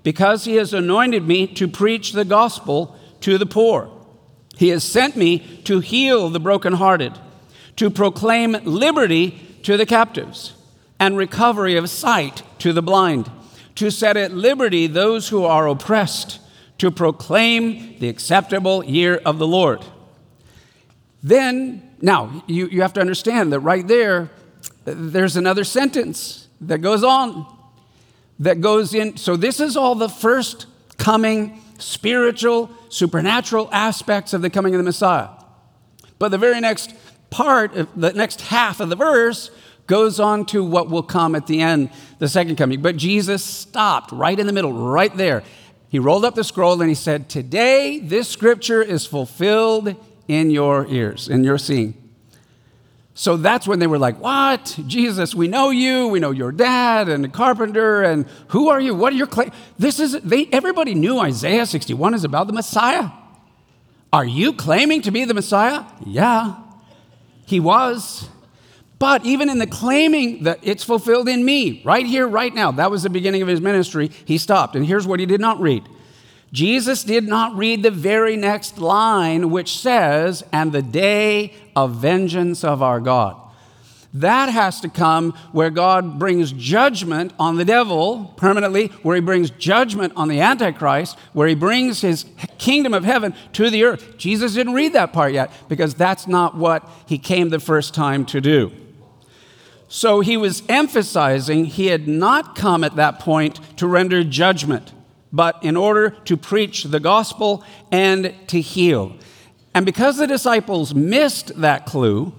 because 0.05 0.45
he 0.45 0.57
has 0.57 0.71
anointed 0.71 1.27
me 1.27 1.47
to 1.47 1.67
preach 1.67 2.13
the 2.13 2.23
gospel 2.23 2.95
to 3.21 3.39
the 3.39 3.45
poor. 3.47 3.89
He 4.55 4.69
has 4.69 4.83
sent 4.83 5.15
me 5.15 5.39
to 5.63 5.79
heal 5.79 6.29
the 6.29 6.39
brokenhearted, 6.39 7.17
to 7.77 7.89
proclaim 7.89 8.51
liberty 8.63 9.31
to 9.63 9.77
the 9.77 9.85
captives, 9.87 10.53
and 10.99 11.17
recovery 11.17 11.75
of 11.75 11.89
sight 11.89 12.43
to 12.59 12.71
the 12.71 12.83
blind, 12.83 13.31
to 13.73 13.89
set 13.89 14.15
at 14.15 14.31
liberty 14.31 14.85
those 14.85 15.29
who 15.29 15.43
are 15.43 15.67
oppressed, 15.67 16.39
to 16.77 16.91
proclaim 16.91 17.97
the 17.97 18.07
acceptable 18.07 18.85
year 18.85 19.19
of 19.25 19.39
the 19.39 19.47
Lord. 19.47 19.83
Then, 21.23 21.95
now, 21.99 22.43
you, 22.45 22.67
you 22.67 22.83
have 22.83 22.93
to 22.93 23.01
understand 23.01 23.51
that 23.53 23.61
right 23.61 23.87
there, 23.87 24.29
there's 24.83 25.35
another 25.35 25.63
sentence 25.63 26.47
that 26.61 26.77
goes 26.77 27.03
on, 27.03 27.54
that 28.39 28.61
goes 28.61 28.93
in. 28.93 29.17
So, 29.17 29.35
this 29.35 29.59
is 29.59 29.77
all 29.77 29.95
the 29.95 30.09
first 30.09 30.67
coming 30.97 31.61
spiritual, 31.77 32.69
supernatural 32.89 33.69
aspects 33.71 34.33
of 34.33 34.41
the 34.41 34.49
coming 34.49 34.73
of 34.73 34.79
the 34.79 34.83
Messiah. 34.83 35.29
But 36.19 36.29
the 36.29 36.37
very 36.37 36.61
next 36.61 36.93
part, 37.29 37.73
the 37.73 38.13
next 38.13 38.41
half 38.41 38.79
of 38.79 38.89
the 38.89 38.95
verse, 38.95 39.51
goes 39.87 40.19
on 40.19 40.45
to 40.47 40.63
what 40.63 40.89
will 40.89 41.03
come 41.03 41.35
at 41.35 41.47
the 41.47 41.61
end, 41.61 41.89
the 42.19 42.27
second 42.27 42.55
coming. 42.55 42.81
But 42.81 42.97
Jesus 42.97 43.43
stopped 43.43 44.11
right 44.11 44.39
in 44.39 44.47
the 44.47 44.53
middle, 44.53 44.73
right 44.73 45.15
there. 45.15 45.43
He 45.89 45.99
rolled 45.99 46.25
up 46.25 46.35
the 46.35 46.43
scroll 46.43 46.81
and 46.81 46.89
he 46.89 46.95
said, 46.95 47.29
Today 47.29 47.99
this 47.99 48.27
scripture 48.27 48.81
is 48.81 49.05
fulfilled 49.05 49.95
in 50.27 50.49
your 50.49 50.87
ears, 50.87 51.29
in 51.29 51.43
your 51.43 51.57
seeing. 51.57 52.04
So 53.17 53.37
that's 53.37 53.65
when 53.65 53.79
they 53.79 53.87
were 53.87 53.97
like, 53.97 54.19
What? 54.19 54.77
Jesus, 54.85 55.33
we 55.33 55.47
know 55.47 55.69
you. 55.69 56.09
We 56.09 56.19
know 56.19 56.31
your 56.31 56.51
dad 56.51 57.07
and 57.07 57.23
the 57.23 57.29
carpenter. 57.29 58.03
And 58.03 58.27
who 58.49 58.69
are 58.69 58.79
you? 58.79 58.93
What 58.93 59.13
are 59.13 59.15
your 59.15 59.25
claims? 59.25 59.53
This 59.79 59.99
is, 59.99 60.19
they, 60.21 60.47
everybody 60.51 60.93
knew 60.93 61.19
Isaiah 61.19 61.65
61 61.65 62.13
is 62.13 62.25
about 62.25 62.47
the 62.47 62.53
Messiah. 62.53 63.09
Are 64.11 64.25
you 64.25 64.53
claiming 64.53 65.01
to 65.03 65.11
be 65.11 65.23
the 65.23 65.33
Messiah? 65.33 65.85
Yeah, 66.05 66.57
he 67.45 67.61
was. 67.61 68.29
But 68.99 69.25
even 69.25 69.49
in 69.49 69.59
the 69.59 69.67
claiming 69.67 70.43
that 70.43 70.59
it's 70.61 70.83
fulfilled 70.83 71.29
in 71.29 71.43
me, 71.43 71.81
right 71.85 72.05
here, 72.05 72.27
right 72.27 72.53
now, 72.53 72.71
that 72.73 72.91
was 72.91 73.03
the 73.03 73.09
beginning 73.09 73.41
of 73.41 73.47
his 73.47 73.61
ministry, 73.61 74.11
he 74.25 74.37
stopped. 74.37 74.75
And 74.75 74.85
here's 74.85 75.07
what 75.07 75.19
he 75.19 75.25
did 75.25 75.41
not 75.41 75.59
read 75.61 75.87
Jesus 76.51 77.03
did 77.03 77.27
not 77.27 77.55
read 77.57 77.83
the 77.83 77.91
very 77.91 78.35
next 78.37 78.77
line, 78.77 79.51
which 79.51 79.77
says, 79.77 80.43
And 80.51 80.71
the 80.71 80.81
day 80.81 81.53
of 81.75 81.95
vengeance 81.95 82.63
of 82.63 82.81
our 82.81 82.99
God. 82.99 83.37
That 84.15 84.47
has 84.47 84.79
to 84.79 84.87
come 84.87 85.33
where 85.51 85.69
God 85.69 86.17
brings 86.17 86.53
judgment 86.53 87.33
on 87.37 87.57
the 87.57 87.65
devil 87.65 88.33
permanently, 88.37 88.87
where 89.03 89.15
he 89.15 89.21
brings 89.21 89.49
judgment 89.49 90.13
on 90.15 90.29
the 90.29 90.39
Antichrist, 90.39 91.19
where 91.33 91.49
he 91.49 91.55
brings 91.55 91.99
his 91.99 92.25
kingdom 92.57 92.93
of 92.93 93.03
heaven 93.03 93.35
to 93.53 93.69
the 93.69 93.83
earth. 93.83 94.17
Jesus 94.17 94.53
didn't 94.53 94.73
read 94.73 94.93
that 94.93 95.11
part 95.11 95.33
yet 95.33 95.51
because 95.67 95.95
that's 95.95 96.27
not 96.27 96.55
what 96.55 96.89
he 97.05 97.17
came 97.17 97.49
the 97.49 97.59
first 97.59 97.93
time 97.93 98.25
to 98.27 98.39
do. 98.39 98.71
So 99.89 100.21
he 100.21 100.37
was 100.37 100.63
emphasizing 100.69 101.65
he 101.65 101.87
had 101.87 102.07
not 102.07 102.55
come 102.55 102.85
at 102.85 102.95
that 102.95 103.19
point 103.19 103.59
to 103.77 103.85
render 103.85 104.23
judgment, 104.23 104.93
but 105.33 105.61
in 105.61 105.75
order 105.75 106.11
to 106.23 106.37
preach 106.37 106.85
the 106.85 107.01
gospel 107.01 107.65
and 107.91 108.33
to 108.47 108.61
heal. 108.61 109.17
And 109.75 109.85
because 109.85 110.15
the 110.15 110.25
disciples 110.25 110.95
missed 110.95 111.59
that 111.59 111.85
clue, 111.85 112.33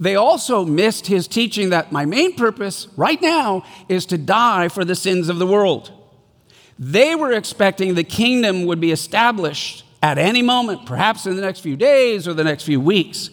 they 0.00 0.16
also 0.16 0.64
missed 0.64 1.06
his 1.06 1.28
teaching 1.28 1.70
that 1.70 1.92
my 1.92 2.04
main 2.04 2.34
purpose 2.34 2.88
right 2.96 3.22
now 3.22 3.64
is 3.88 4.04
to 4.06 4.18
die 4.18 4.66
for 4.66 4.84
the 4.84 4.96
sins 4.96 5.28
of 5.28 5.38
the 5.38 5.46
world. 5.46 5.92
They 6.80 7.14
were 7.14 7.30
expecting 7.30 7.94
the 7.94 8.02
kingdom 8.02 8.66
would 8.66 8.80
be 8.80 8.90
established 8.90 9.84
at 10.02 10.18
any 10.18 10.42
moment, 10.42 10.84
perhaps 10.84 11.24
in 11.24 11.36
the 11.36 11.42
next 11.42 11.60
few 11.60 11.76
days 11.76 12.26
or 12.26 12.34
the 12.34 12.42
next 12.42 12.64
few 12.64 12.80
weeks. 12.80 13.30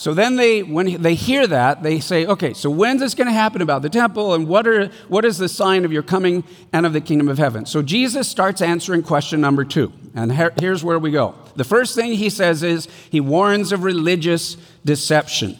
So 0.00 0.14
then 0.14 0.36
they, 0.36 0.62
when 0.62 1.02
they 1.02 1.14
hear 1.14 1.46
that, 1.46 1.82
they 1.82 2.00
say, 2.00 2.24
okay, 2.24 2.54
so 2.54 2.70
when's 2.70 3.02
this 3.02 3.14
going 3.14 3.26
to 3.26 3.34
happen 3.34 3.60
about 3.60 3.82
the 3.82 3.90
temple 3.90 4.32
and 4.32 4.48
what, 4.48 4.66
are, 4.66 4.86
what 5.08 5.26
is 5.26 5.36
the 5.36 5.46
sign 5.46 5.84
of 5.84 5.92
your 5.92 6.02
coming 6.02 6.42
and 6.72 6.86
of 6.86 6.94
the 6.94 7.02
kingdom 7.02 7.28
of 7.28 7.36
heaven? 7.36 7.66
So 7.66 7.82
Jesus 7.82 8.26
starts 8.26 8.62
answering 8.62 9.02
question 9.02 9.42
number 9.42 9.62
two. 9.62 9.92
And 10.14 10.32
here, 10.32 10.54
here's 10.58 10.82
where 10.82 10.98
we 10.98 11.10
go. 11.10 11.34
The 11.54 11.64
first 11.64 11.94
thing 11.94 12.14
he 12.14 12.30
says 12.30 12.62
is 12.62 12.88
he 13.10 13.20
warns 13.20 13.72
of 13.72 13.84
religious 13.84 14.56
deception 14.86 15.58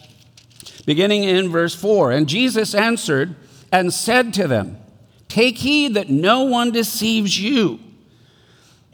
beginning 0.87 1.23
in 1.23 1.49
verse 1.49 1.75
4. 1.75 2.11
And 2.11 2.27
Jesus 2.27 2.73
answered 2.73 3.35
and 3.71 3.93
said 3.93 4.33
to 4.33 4.47
them, 4.47 4.79
Take 5.27 5.59
heed 5.59 5.93
that 5.93 6.09
no 6.09 6.45
one 6.45 6.71
deceives 6.71 7.39
you. 7.39 7.79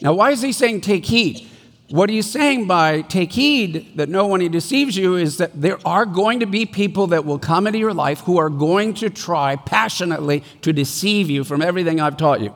Now, 0.02 0.12
why 0.12 0.32
is 0.32 0.42
he 0.42 0.52
saying 0.52 0.82
take 0.82 1.06
heed? 1.06 1.50
What 1.90 2.10
he's 2.10 2.30
saying 2.30 2.68
by 2.68 3.02
take 3.02 3.32
heed 3.32 3.96
that 3.96 4.10
no 4.10 4.28
one 4.28 4.46
deceives 4.52 4.98
you 4.98 5.16
is 5.16 5.38
that 5.38 5.62
there 5.62 5.80
are 5.86 6.06
going 6.06 6.42
to 6.42 6.46
be 6.46 6.66
people 6.66 7.08
that 7.08 7.24
will 7.24 7.40
come 7.40 7.66
into 7.66 7.80
your 7.80 7.94
life 7.94 8.22
who 8.22 8.38
are 8.38 8.50
going 8.50 8.94
to 8.96 9.10
try 9.10 9.56
passionately 9.56 10.44
to 10.64 10.74
deceive 10.74 11.30
you 11.30 11.46
from 11.46 11.62
everything 11.62 12.02
I've 12.02 12.18
taught 12.18 12.42
you. 12.42 12.54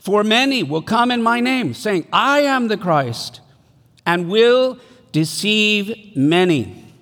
For 0.00 0.24
many 0.24 0.64
will 0.64 0.82
come 0.82 1.12
in 1.12 1.22
my 1.22 1.38
name, 1.38 1.74
saying, 1.74 2.08
I 2.12 2.40
am 2.40 2.66
the 2.66 2.76
Christ, 2.76 3.40
and 4.04 4.28
will 4.28 4.78
deceive 5.12 6.16
many. 6.16 6.92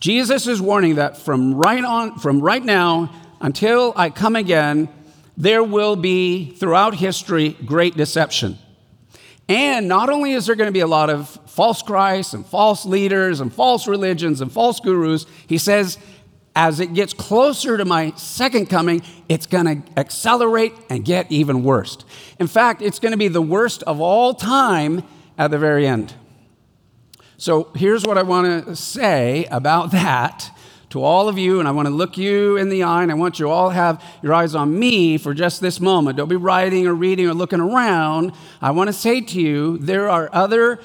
Jesus 0.00 0.46
is 0.46 0.60
warning 0.60 0.96
that 0.96 1.16
from 1.16 1.54
right 1.54 1.82
on 1.82 2.18
from 2.18 2.40
right 2.40 2.62
now 2.62 3.10
until 3.40 3.94
I 3.96 4.10
come 4.10 4.36
again, 4.36 4.90
there 5.36 5.64
will 5.64 5.96
be 5.96 6.50
throughout 6.50 6.94
history 6.94 7.56
great 7.64 7.96
deception. 7.96 8.58
And 9.48 9.86
not 9.86 10.10
only 10.10 10.32
is 10.32 10.46
there 10.46 10.56
going 10.56 10.68
to 10.68 10.72
be 10.72 10.80
a 10.80 10.86
lot 10.86 11.08
of 11.08 11.28
false 11.46 11.82
Christs 11.82 12.34
and 12.34 12.44
false 12.44 12.84
leaders 12.84 13.40
and 13.40 13.52
false 13.52 13.86
religions 13.86 14.40
and 14.40 14.50
false 14.50 14.80
gurus, 14.80 15.26
he 15.46 15.58
says, 15.58 15.98
as 16.56 16.80
it 16.80 16.94
gets 16.94 17.12
closer 17.12 17.76
to 17.76 17.84
my 17.84 18.12
second 18.16 18.68
coming, 18.68 19.02
it's 19.28 19.46
going 19.46 19.82
to 19.82 19.98
accelerate 19.98 20.72
and 20.88 21.04
get 21.04 21.30
even 21.30 21.62
worse. 21.62 21.98
In 22.40 22.46
fact, 22.46 22.82
it's 22.82 22.98
going 22.98 23.12
to 23.12 23.18
be 23.18 23.28
the 23.28 23.42
worst 23.42 23.82
of 23.82 24.00
all 24.00 24.34
time 24.34 25.02
at 25.38 25.50
the 25.50 25.58
very 25.58 25.86
end. 25.86 26.14
So 27.36 27.70
here's 27.74 28.04
what 28.04 28.16
I 28.16 28.22
want 28.22 28.66
to 28.66 28.74
say 28.74 29.46
about 29.50 29.90
that 29.92 30.50
to 30.90 31.02
all 31.02 31.28
of 31.28 31.38
you, 31.38 31.58
and 31.58 31.68
I 31.68 31.72
want 31.72 31.86
to 31.86 31.94
look 31.94 32.16
you 32.16 32.56
in 32.56 32.68
the 32.68 32.84
eye, 32.84 33.02
and 33.02 33.10
I 33.10 33.14
want 33.14 33.38
you 33.38 33.50
all 33.50 33.70
have 33.70 34.02
your 34.22 34.32
eyes 34.34 34.54
on 34.54 34.78
me 34.78 35.18
for 35.18 35.34
just 35.34 35.60
this 35.60 35.80
moment. 35.80 36.16
Don't 36.16 36.28
be 36.28 36.36
writing 36.36 36.86
or 36.86 36.94
reading 36.94 37.26
or 37.26 37.34
looking 37.34 37.60
around. 37.60 38.32
I 38.62 38.70
want 38.70 38.88
to 38.88 38.92
say 38.92 39.20
to 39.20 39.40
you, 39.40 39.78
there 39.78 40.08
are 40.08 40.30
other 40.32 40.80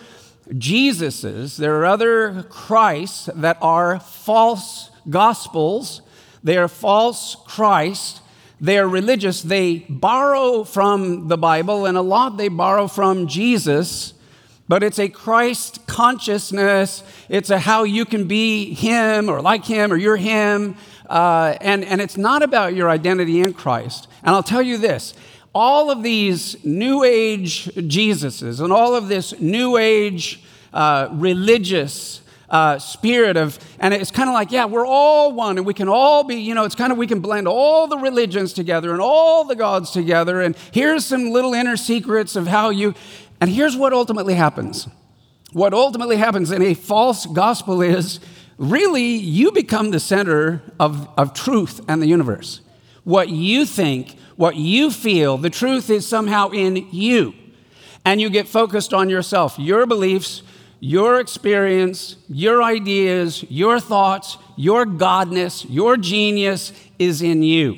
Jesuses, 0.50 1.58
there 1.58 1.80
are 1.80 1.86
other 1.86 2.44
Christs 2.50 3.30
that 3.36 3.58
are 3.62 4.00
false 4.00 4.90
gospels. 5.10 6.02
They 6.44 6.58
are 6.58 6.68
false 6.68 7.38
Christ. 7.46 8.22
They 8.60 8.78
are 8.78 8.88
religious. 8.88 9.42
They 9.42 9.86
borrow 9.88 10.64
from 10.64 11.28
the 11.28 11.38
Bible, 11.38 11.86
and 11.86 11.98
a 11.98 12.02
lot 12.02 12.38
they 12.38 12.50
borrow 12.50 12.88
from 12.88 13.28
Jesus 13.28 14.14
but 14.68 14.84
it's 14.84 15.00
a 15.00 15.10
Christ 15.10 15.86
consciousness. 15.88 17.04
It's 17.30 17.50
a 17.50 17.60
how 17.60 17.84
you 17.84 18.06
can 18.06 18.28
be 18.28 18.74
Him 18.74 19.30
or 19.30 19.42
like 19.42 19.66
Him 19.66 19.92
or 19.92 19.98
you're 19.98 20.18
Him. 20.18 20.76
Uh, 21.10 21.58
and, 21.60 21.84
and 21.84 22.00
it's 22.00 22.18
not 22.18 22.42
about 22.42 22.74
your 22.74 22.90
identity 22.90 23.42
in 23.42 23.54
Christ. 23.54 24.08
And 24.24 24.34
I'll 24.34 24.44
tell 24.44 24.62
you 24.62 24.78
this 24.78 25.14
all 25.54 25.92
of 25.92 26.04
these 26.04 26.64
New 26.64 27.04
Age 27.04 27.66
Jesuses 27.76 28.62
and 28.64 28.72
all 28.72 28.96
of 28.96 29.10
this 29.10 29.38
New 29.40 29.78
Age 29.78 30.42
uh, 30.74 31.10
religious 31.12 32.22
uh, 32.50 32.78
spirit 32.78 33.38
of, 33.38 33.58
and 33.80 33.94
it's 33.94 34.12
kind 34.12 34.30
of 34.30 34.34
like, 34.34 34.52
yeah, 34.52 34.66
we're 34.66 34.86
all 34.86 35.32
one 35.32 35.58
and 35.58 35.66
we 35.66 35.74
can 35.74 35.88
all 35.88 36.24
be, 36.24 36.36
you 36.36 36.54
know, 36.54 36.66
it's 36.66 36.76
kind 36.76 36.92
of, 36.92 36.98
we 36.98 37.08
can 37.08 37.22
blend 37.22 37.48
all 37.48 37.88
the 37.88 37.98
religions 37.98 38.54
together 38.54 38.92
and 38.92 39.02
all 39.02 39.46
the 39.46 39.56
gods 39.56 39.92
together. 39.92 40.42
And 40.42 40.56
here's 40.72 41.06
some 41.06 41.32
little 41.32 41.54
inner 41.54 41.78
secrets 41.78 42.36
of 42.36 42.48
how 42.48 42.70
you, 42.70 42.94
and 43.42 43.50
here's 43.50 43.76
what 43.76 43.92
ultimately 43.92 44.36
happens 44.36 44.88
what 45.54 45.74
ultimately 45.74 46.16
happens 46.16 46.52
in 46.52 46.62
a 46.62 46.74
false 46.74 47.26
gospel 47.26 47.82
is 47.82 48.20
really 48.58 49.04
you 49.04 49.52
become 49.52 49.92
the 49.92 50.00
center 50.00 50.62
of, 50.80 51.10
of 51.18 51.34
truth 51.34 51.82
and 51.88 52.02
the 52.02 52.08
universe. 52.08 52.62
What 53.04 53.30
you 53.30 53.66
think, 53.66 54.16
what 54.36 54.56
you 54.56 54.92
feel, 54.92 55.38
the 55.38 55.50
truth 55.50 55.90
is 55.90 56.08
somehow 56.08 56.50
in 56.50 56.88
you. 56.92 57.34
And 58.06 58.22
you 58.22 58.30
get 58.30 58.48
focused 58.48 58.94
on 58.94 59.10
yourself, 59.10 59.60
your 59.60 59.86
beliefs, 59.86 60.42
your 60.80 61.20
experience, 61.20 62.16
your 62.30 62.64
ideas, 62.64 63.44
your 63.50 63.80
thoughts, 63.80 64.38
your 64.56 64.86
godness, 64.86 65.66
your 65.70 65.98
genius 65.98 66.72
is 66.98 67.22
in 67.22 67.44
you. 67.44 67.78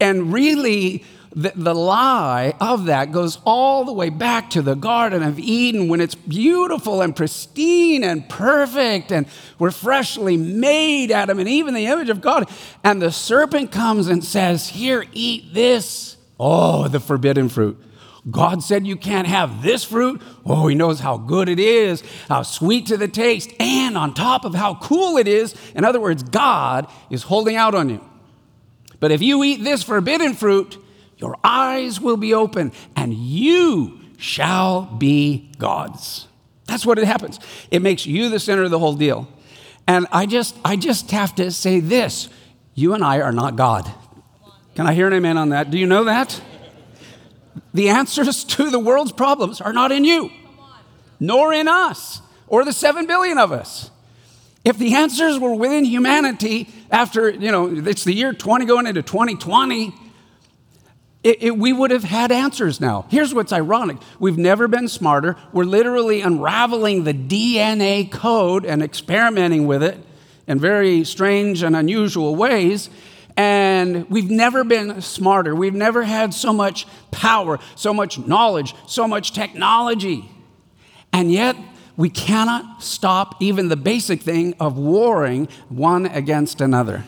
And 0.00 0.32
really, 0.32 1.04
the, 1.32 1.52
the 1.54 1.74
lie 1.74 2.54
of 2.60 2.86
that 2.86 3.12
goes 3.12 3.38
all 3.44 3.84
the 3.84 3.92
way 3.92 4.08
back 4.08 4.50
to 4.50 4.62
the 4.62 4.74
Garden 4.74 5.22
of 5.22 5.38
Eden 5.38 5.88
when 5.88 6.00
it's 6.00 6.16
beautiful 6.16 7.02
and 7.02 7.14
pristine 7.14 8.02
and 8.02 8.28
perfect 8.28 9.12
and 9.12 9.26
we're 9.58 9.70
freshly 9.70 10.36
made, 10.36 11.12
Adam, 11.12 11.38
and 11.38 11.48
even 11.48 11.74
the 11.74 11.86
image 11.86 12.08
of 12.08 12.20
God. 12.20 12.50
And 12.82 13.00
the 13.00 13.12
serpent 13.12 13.70
comes 13.70 14.08
and 14.08 14.24
says, 14.24 14.68
Here, 14.70 15.04
eat 15.12 15.54
this. 15.54 16.16
Oh, 16.38 16.88
the 16.88 16.98
forbidden 16.98 17.48
fruit. 17.48 17.80
God 18.28 18.62
said 18.62 18.86
you 18.86 18.96
can't 18.96 19.26
have 19.26 19.62
this 19.62 19.84
fruit. 19.84 20.20
Oh, 20.44 20.66
he 20.66 20.74
knows 20.74 21.00
how 21.00 21.16
good 21.16 21.48
it 21.48 21.58
is, 21.58 22.02
how 22.28 22.42
sweet 22.42 22.86
to 22.86 22.96
the 22.96 23.08
taste, 23.08 23.52
and 23.58 23.96
on 23.96 24.14
top 24.14 24.44
of 24.44 24.54
how 24.54 24.74
cool 24.74 25.16
it 25.16 25.28
is. 25.28 25.54
In 25.74 25.84
other 25.84 26.00
words, 26.00 26.22
God 26.22 26.86
is 27.08 27.22
holding 27.22 27.56
out 27.56 27.74
on 27.74 27.88
you. 27.88 28.04
But 28.98 29.12
if 29.12 29.22
you 29.22 29.42
eat 29.42 29.64
this 29.64 29.82
forbidden 29.82 30.34
fruit, 30.34 30.76
your 31.20 31.36
eyes 31.44 32.00
will 32.00 32.16
be 32.16 32.34
open, 32.34 32.72
and 32.96 33.12
you 33.14 34.00
shall 34.16 34.82
be 34.82 35.50
gods. 35.58 36.26
That's 36.66 36.86
what 36.86 36.98
it 36.98 37.06
happens. 37.06 37.38
It 37.70 37.82
makes 37.82 38.06
you 38.06 38.28
the 38.28 38.38
center 38.38 38.62
of 38.62 38.70
the 38.70 38.78
whole 38.78 38.94
deal. 38.94 39.28
And 39.86 40.06
I 40.12 40.26
just, 40.26 40.56
I 40.64 40.76
just 40.76 41.10
have 41.10 41.34
to 41.36 41.50
say 41.50 41.80
this 41.80 42.28
you 42.74 42.94
and 42.94 43.04
I 43.04 43.20
are 43.20 43.32
not 43.32 43.56
God. 43.56 43.90
Can 44.74 44.86
I 44.86 44.94
hear 44.94 45.08
an 45.08 45.12
amen 45.12 45.36
on 45.36 45.48
that? 45.50 45.70
Do 45.70 45.78
you 45.78 45.86
know 45.86 46.04
that? 46.04 46.40
The 47.74 47.88
answers 47.88 48.44
to 48.56 48.70
the 48.70 48.78
world's 48.78 49.12
problems 49.12 49.60
are 49.60 49.72
not 49.72 49.92
in 49.92 50.04
you, 50.04 50.30
nor 51.18 51.52
in 51.52 51.68
us, 51.68 52.22
or 52.46 52.64
the 52.64 52.72
seven 52.72 53.06
billion 53.06 53.36
of 53.36 53.52
us. 53.52 53.90
If 54.64 54.78
the 54.78 54.94
answers 54.94 55.38
were 55.38 55.54
within 55.54 55.84
humanity 55.84 56.68
after, 56.90 57.30
you 57.30 57.50
know, 57.50 57.74
it's 57.74 58.04
the 58.04 58.12
year 58.12 58.32
20 58.32 58.66
going 58.66 58.86
into 58.86 59.02
2020, 59.02 59.94
it, 61.22 61.42
it, 61.42 61.58
we 61.58 61.72
would 61.72 61.90
have 61.90 62.04
had 62.04 62.32
answers 62.32 62.80
now. 62.80 63.04
Here's 63.10 63.34
what's 63.34 63.52
ironic 63.52 63.98
we've 64.18 64.38
never 64.38 64.68
been 64.68 64.88
smarter. 64.88 65.36
We're 65.52 65.64
literally 65.64 66.22
unraveling 66.22 67.04
the 67.04 67.12
DNA 67.12 68.10
code 68.10 68.64
and 68.64 68.82
experimenting 68.82 69.66
with 69.66 69.82
it 69.82 69.98
in 70.46 70.58
very 70.58 71.04
strange 71.04 71.62
and 71.62 71.76
unusual 71.76 72.34
ways. 72.36 72.88
And 73.36 74.08
we've 74.10 74.30
never 74.30 74.64
been 74.64 75.00
smarter. 75.02 75.54
We've 75.54 75.74
never 75.74 76.02
had 76.02 76.34
so 76.34 76.52
much 76.52 76.86
power, 77.10 77.58
so 77.76 77.94
much 77.94 78.18
knowledge, 78.18 78.74
so 78.86 79.06
much 79.06 79.32
technology. 79.32 80.28
And 81.12 81.30
yet, 81.30 81.56
we 81.96 82.08
cannot 82.08 82.82
stop 82.82 83.36
even 83.40 83.68
the 83.68 83.76
basic 83.76 84.22
thing 84.22 84.54
of 84.58 84.78
warring 84.78 85.48
one 85.68 86.06
against 86.06 86.60
another. 86.60 87.04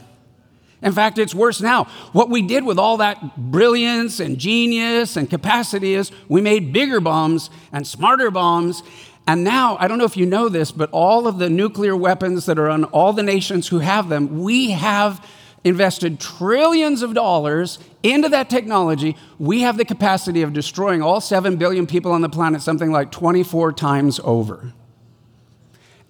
In 0.83 0.93
fact, 0.93 1.19
it's 1.19 1.35
worse 1.35 1.61
now. 1.61 1.85
What 2.13 2.29
we 2.29 2.43
did 2.43 2.65
with 2.65 2.79
all 2.79 2.97
that 2.97 3.37
brilliance 3.37 4.19
and 4.19 4.37
genius 4.37 5.17
and 5.17 5.31
capacity 5.31 5.95
is 5.95 6.11
we 6.29 6.41
made 6.41 6.73
bigger 6.73 7.01
bombs 7.01 7.51
and 7.73 7.87
smarter 7.87 8.31
bombs, 8.31 8.83
And 9.25 9.45
now, 9.45 9.77
I 9.79 9.87
don't 9.87 9.99
know 9.99 10.05
if 10.05 10.17
you 10.17 10.27
know 10.27 10.49
this, 10.49 10.73
but 10.73 10.91
all 10.91 11.29
of 11.29 11.39
the 11.39 11.49
nuclear 11.49 11.97
weapons 11.97 12.47
that 12.47 12.59
are 12.59 12.69
on 12.69 12.83
all 12.87 13.13
the 13.13 13.23
nations 13.23 13.69
who 13.69 13.79
have 13.79 14.09
them, 14.09 14.43
we 14.43 14.73
have 14.73 15.25
invested 15.63 16.19
trillions 16.19 17.03
of 17.03 17.15
dollars 17.15 17.79
into 18.03 18.29
that 18.31 18.51
technology. 18.51 19.17
We 19.39 19.61
have 19.61 19.77
the 19.77 19.85
capacity 19.85 20.43
of 20.43 20.53
destroying 20.53 21.03
all 21.03 21.21
7 21.21 21.57
billion 21.57 21.87
people 21.87 22.11
on 22.11 22.21
the 22.21 22.29
planet 22.29 22.63
something 22.63 22.91
like 22.91 23.13
24 23.13 23.73
times 23.75 24.21
over. 24.25 24.73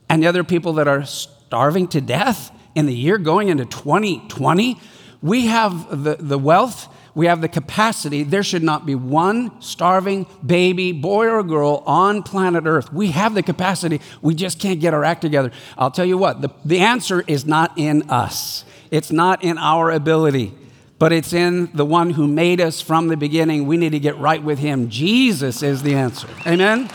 And 0.08 0.22
the 0.22 0.26
other 0.26 0.42
people 0.44 0.72
that 0.74 0.88
are 0.88 1.04
starving 1.04 1.88
to 1.88 2.00
death 2.00 2.50
in 2.74 2.86
the 2.86 2.94
year 2.94 3.18
going 3.18 3.48
into 3.48 3.64
2020, 3.64 4.78
we 5.20 5.46
have 5.46 6.02
the, 6.02 6.16
the 6.16 6.38
wealth 6.38 6.88
we 7.14 7.26
have 7.26 7.40
the 7.40 7.48
capacity. 7.48 8.22
There 8.22 8.42
should 8.42 8.62
not 8.62 8.86
be 8.86 8.94
one 8.94 9.60
starving 9.60 10.26
baby, 10.44 10.92
boy 10.92 11.28
or 11.28 11.42
girl, 11.42 11.82
on 11.86 12.22
planet 12.22 12.64
Earth. 12.66 12.92
We 12.92 13.10
have 13.10 13.34
the 13.34 13.42
capacity. 13.42 14.00
We 14.22 14.34
just 14.34 14.58
can't 14.58 14.80
get 14.80 14.94
our 14.94 15.04
act 15.04 15.20
together. 15.20 15.52
I'll 15.76 15.90
tell 15.90 16.06
you 16.06 16.16
what, 16.16 16.40
the, 16.40 16.50
the 16.64 16.80
answer 16.80 17.22
is 17.26 17.44
not 17.44 17.72
in 17.76 18.08
us, 18.10 18.64
it's 18.90 19.12
not 19.12 19.44
in 19.44 19.58
our 19.58 19.90
ability, 19.90 20.54
but 20.98 21.12
it's 21.12 21.32
in 21.32 21.70
the 21.74 21.84
one 21.84 22.10
who 22.10 22.26
made 22.26 22.60
us 22.60 22.80
from 22.80 23.08
the 23.08 23.16
beginning. 23.16 23.66
We 23.66 23.76
need 23.76 23.92
to 23.92 24.00
get 24.00 24.18
right 24.18 24.42
with 24.42 24.58
him. 24.58 24.88
Jesus 24.88 25.62
is 25.62 25.82
the 25.82 25.94
answer. 25.94 26.28
Amen? 26.46 26.88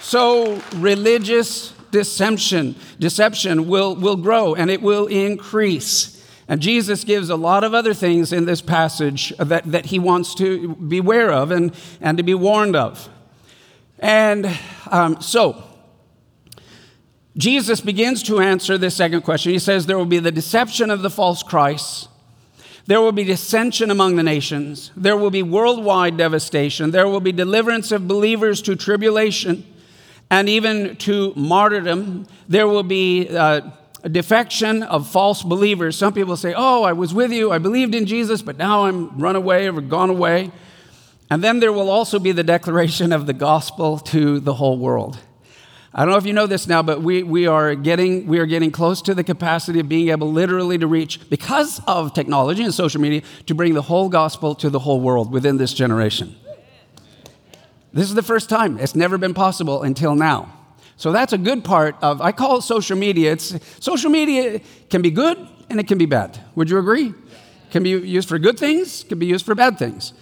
So, 0.00 0.60
religious 0.76 1.72
deception, 1.92 2.74
deception 2.98 3.68
will, 3.68 3.94
will 3.94 4.16
grow 4.16 4.54
and 4.54 4.68
it 4.70 4.82
will 4.82 5.06
increase. 5.06 6.18
And 6.48 6.60
Jesus 6.60 7.04
gives 7.04 7.30
a 7.30 7.36
lot 7.36 7.62
of 7.62 7.72
other 7.72 7.94
things 7.94 8.32
in 8.32 8.46
this 8.46 8.60
passage 8.60 9.32
that, 9.38 9.70
that 9.70 9.86
he 9.86 10.00
wants 10.00 10.34
to 10.34 10.74
beware 10.74 11.30
of 11.30 11.52
and, 11.52 11.72
and 12.00 12.18
to 12.18 12.24
be 12.24 12.34
warned 12.34 12.74
of. 12.74 13.08
And 14.00 14.58
um, 14.90 15.22
so, 15.22 15.62
Jesus 17.36 17.80
begins 17.80 18.22
to 18.24 18.40
answer 18.40 18.76
this 18.76 18.96
second 18.96 19.22
question. 19.22 19.52
He 19.52 19.58
says, 19.58 19.86
There 19.86 19.96
will 19.96 20.04
be 20.04 20.18
the 20.18 20.32
deception 20.32 20.90
of 20.90 21.02
the 21.02 21.08
false 21.08 21.42
Christ. 21.42 22.08
There 22.86 23.00
will 23.00 23.12
be 23.12 23.24
dissension 23.24 23.90
among 23.92 24.16
the 24.16 24.24
nations. 24.24 24.90
There 24.96 25.16
will 25.16 25.30
be 25.30 25.42
worldwide 25.42 26.16
devastation. 26.16 26.90
There 26.90 27.06
will 27.06 27.20
be 27.20 27.30
deliverance 27.30 27.92
of 27.92 28.08
believers 28.08 28.60
to 28.62 28.74
tribulation 28.74 29.64
and 30.32 30.48
even 30.48 30.96
to 30.96 31.34
martyrdom. 31.36 32.26
There 32.48 32.66
will 32.66 32.82
be 32.82 33.28
uh, 33.28 33.60
a 34.02 34.08
defection 34.08 34.82
of 34.82 35.06
false 35.06 35.42
believers. 35.42 35.94
Some 35.94 36.14
people 36.14 36.38
say, 36.38 36.54
Oh, 36.56 36.84
I 36.84 36.94
was 36.94 37.12
with 37.12 37.30
you, 37.30 37.52
I 37.52 37.58
believed 37.58 37.94
in 37.94 38.06
Jesus, 38.06 38.40
but 38.40 38.56
now 38.56 38.86
I'm 38.86 39.18
run 39.18 39.36
away 39.36 39.68
or 39.68 39.78
gone 39.82 40.08
away. 40.08 40.50
And 41.28 41.44
then 41.44 41.60
there 41.60 41.72
will 41.72 41.90
also 41.90 42.18
be 42.18 42.32
the 42.32 42.42
declaration 42.42 43.12
of 43.12 43.26
the 43.26 43.34
gospel 43.34 43.98
to 43.98 44.40
the 44.40 44.54
whole 44.54 44.78
world. 44.78 45.18
I 45.94 46.06
don't 46.06 46.12
know 46.12 46.18
if 46.18 46.24
you 46.24 46.32
know 46.32 46.46
this 46.46 46.66
now, 46.66 46.82
but 46.82 47.02
we, 47.02 47.22
we, 47.22 47.46
are 47.46 47.74
getting, 47.74 48.26
we 48.26 48.38
are 48.38 48.46
getting 48.46 48.70
close 48.70 49.02
to 49.02 49.14
the 49.14 49.22
capacity 49.22 49.80
of 49.80 49.90
being 49.90 50.08
able 50.08 50.32
literally 50.32 50.78
to 50.78 50.86
reach, 50.86 51.28
because 51.28 51.82
of 51.86 52.14
technology 52.14 52.64
and 52.64 52.72
social 52.72 53.02
media, 53.02 53.20
to 53.46 53.54
bring 53.54 53.74
the 53.74 53.82
whole 53.82 54.08
gospel 54.08 54.54
to 54.54 54.70
the 54.70 54.78
whole 54.78 55.02
world 55.02 55.30
within 55.30 55.58
this 55.58 55.74
generation. 55.74 56.34
This 57.92 58.08
is 58.08 58.14
the 58.14 58.22
first 58.22 58.48
time. 58.48 58.78
It's 58.78 58.94
never 58.94 59.18
been 59.18 59.34
possible 59.34 59.82
until 59.82 60.14
now. 60.14 60.52
So 60.96 61.12
that's 61.12 61.32
a 61.32 61.38
good 61.38 61.64
part 61.64 61.96
of, 62.00 62.20
I 62.20 62.32
call 62.32 62.58
it 62.58 62.62
social 62.62 62.96
media. 62.96 63.32
It's, 63.32 63.58
social 63.80 64.10
media 64.10 64.60
can 64.88 65.02
be 65.02 65.10
good 65.10 65.36
and 65.68 65.80
it 65.80 65.88
can 65.88 65.98
be 65.98 66.06
bad. 66.06 66.38
Would 66.54 66.70
you 66.70 66.78
agree? 66.78 67.12
Can 67.70 67.82
be 67.82 67.90
used 67.90 68.28
for 68.28 68.38
good 68.38 68.58
things, 68.58 69.04
can 69.04 69.18
be 69.18 69.26
used 69.26 69.44
for 69.44 69.54
bad 69.54 69.78
things. 69.78 70.12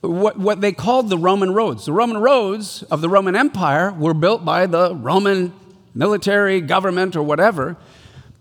What, 0.00 0.38
what 0.38 0.60
they 0.60 0.72
called 0.72 1.08
the 1.08 1.18
Roman 1.18 1.52
roads. 1.52 1.86
The 1.86 1.92
Roman 1.92 2.18
roads 2.18 2.82
of 2.84 3.00
the 3.00 3.08
Roman 3.08 3.34
Empire 3.34 3.90
were 3.92 4.14
built 4.14 4.44
by 4.44 4.66
the 4.66 4.94
Roman 4.94 5.52
military, 5.94 6.60
government, 6.60 7.16
or 7.16 7.22
whatever. 7.22 7.76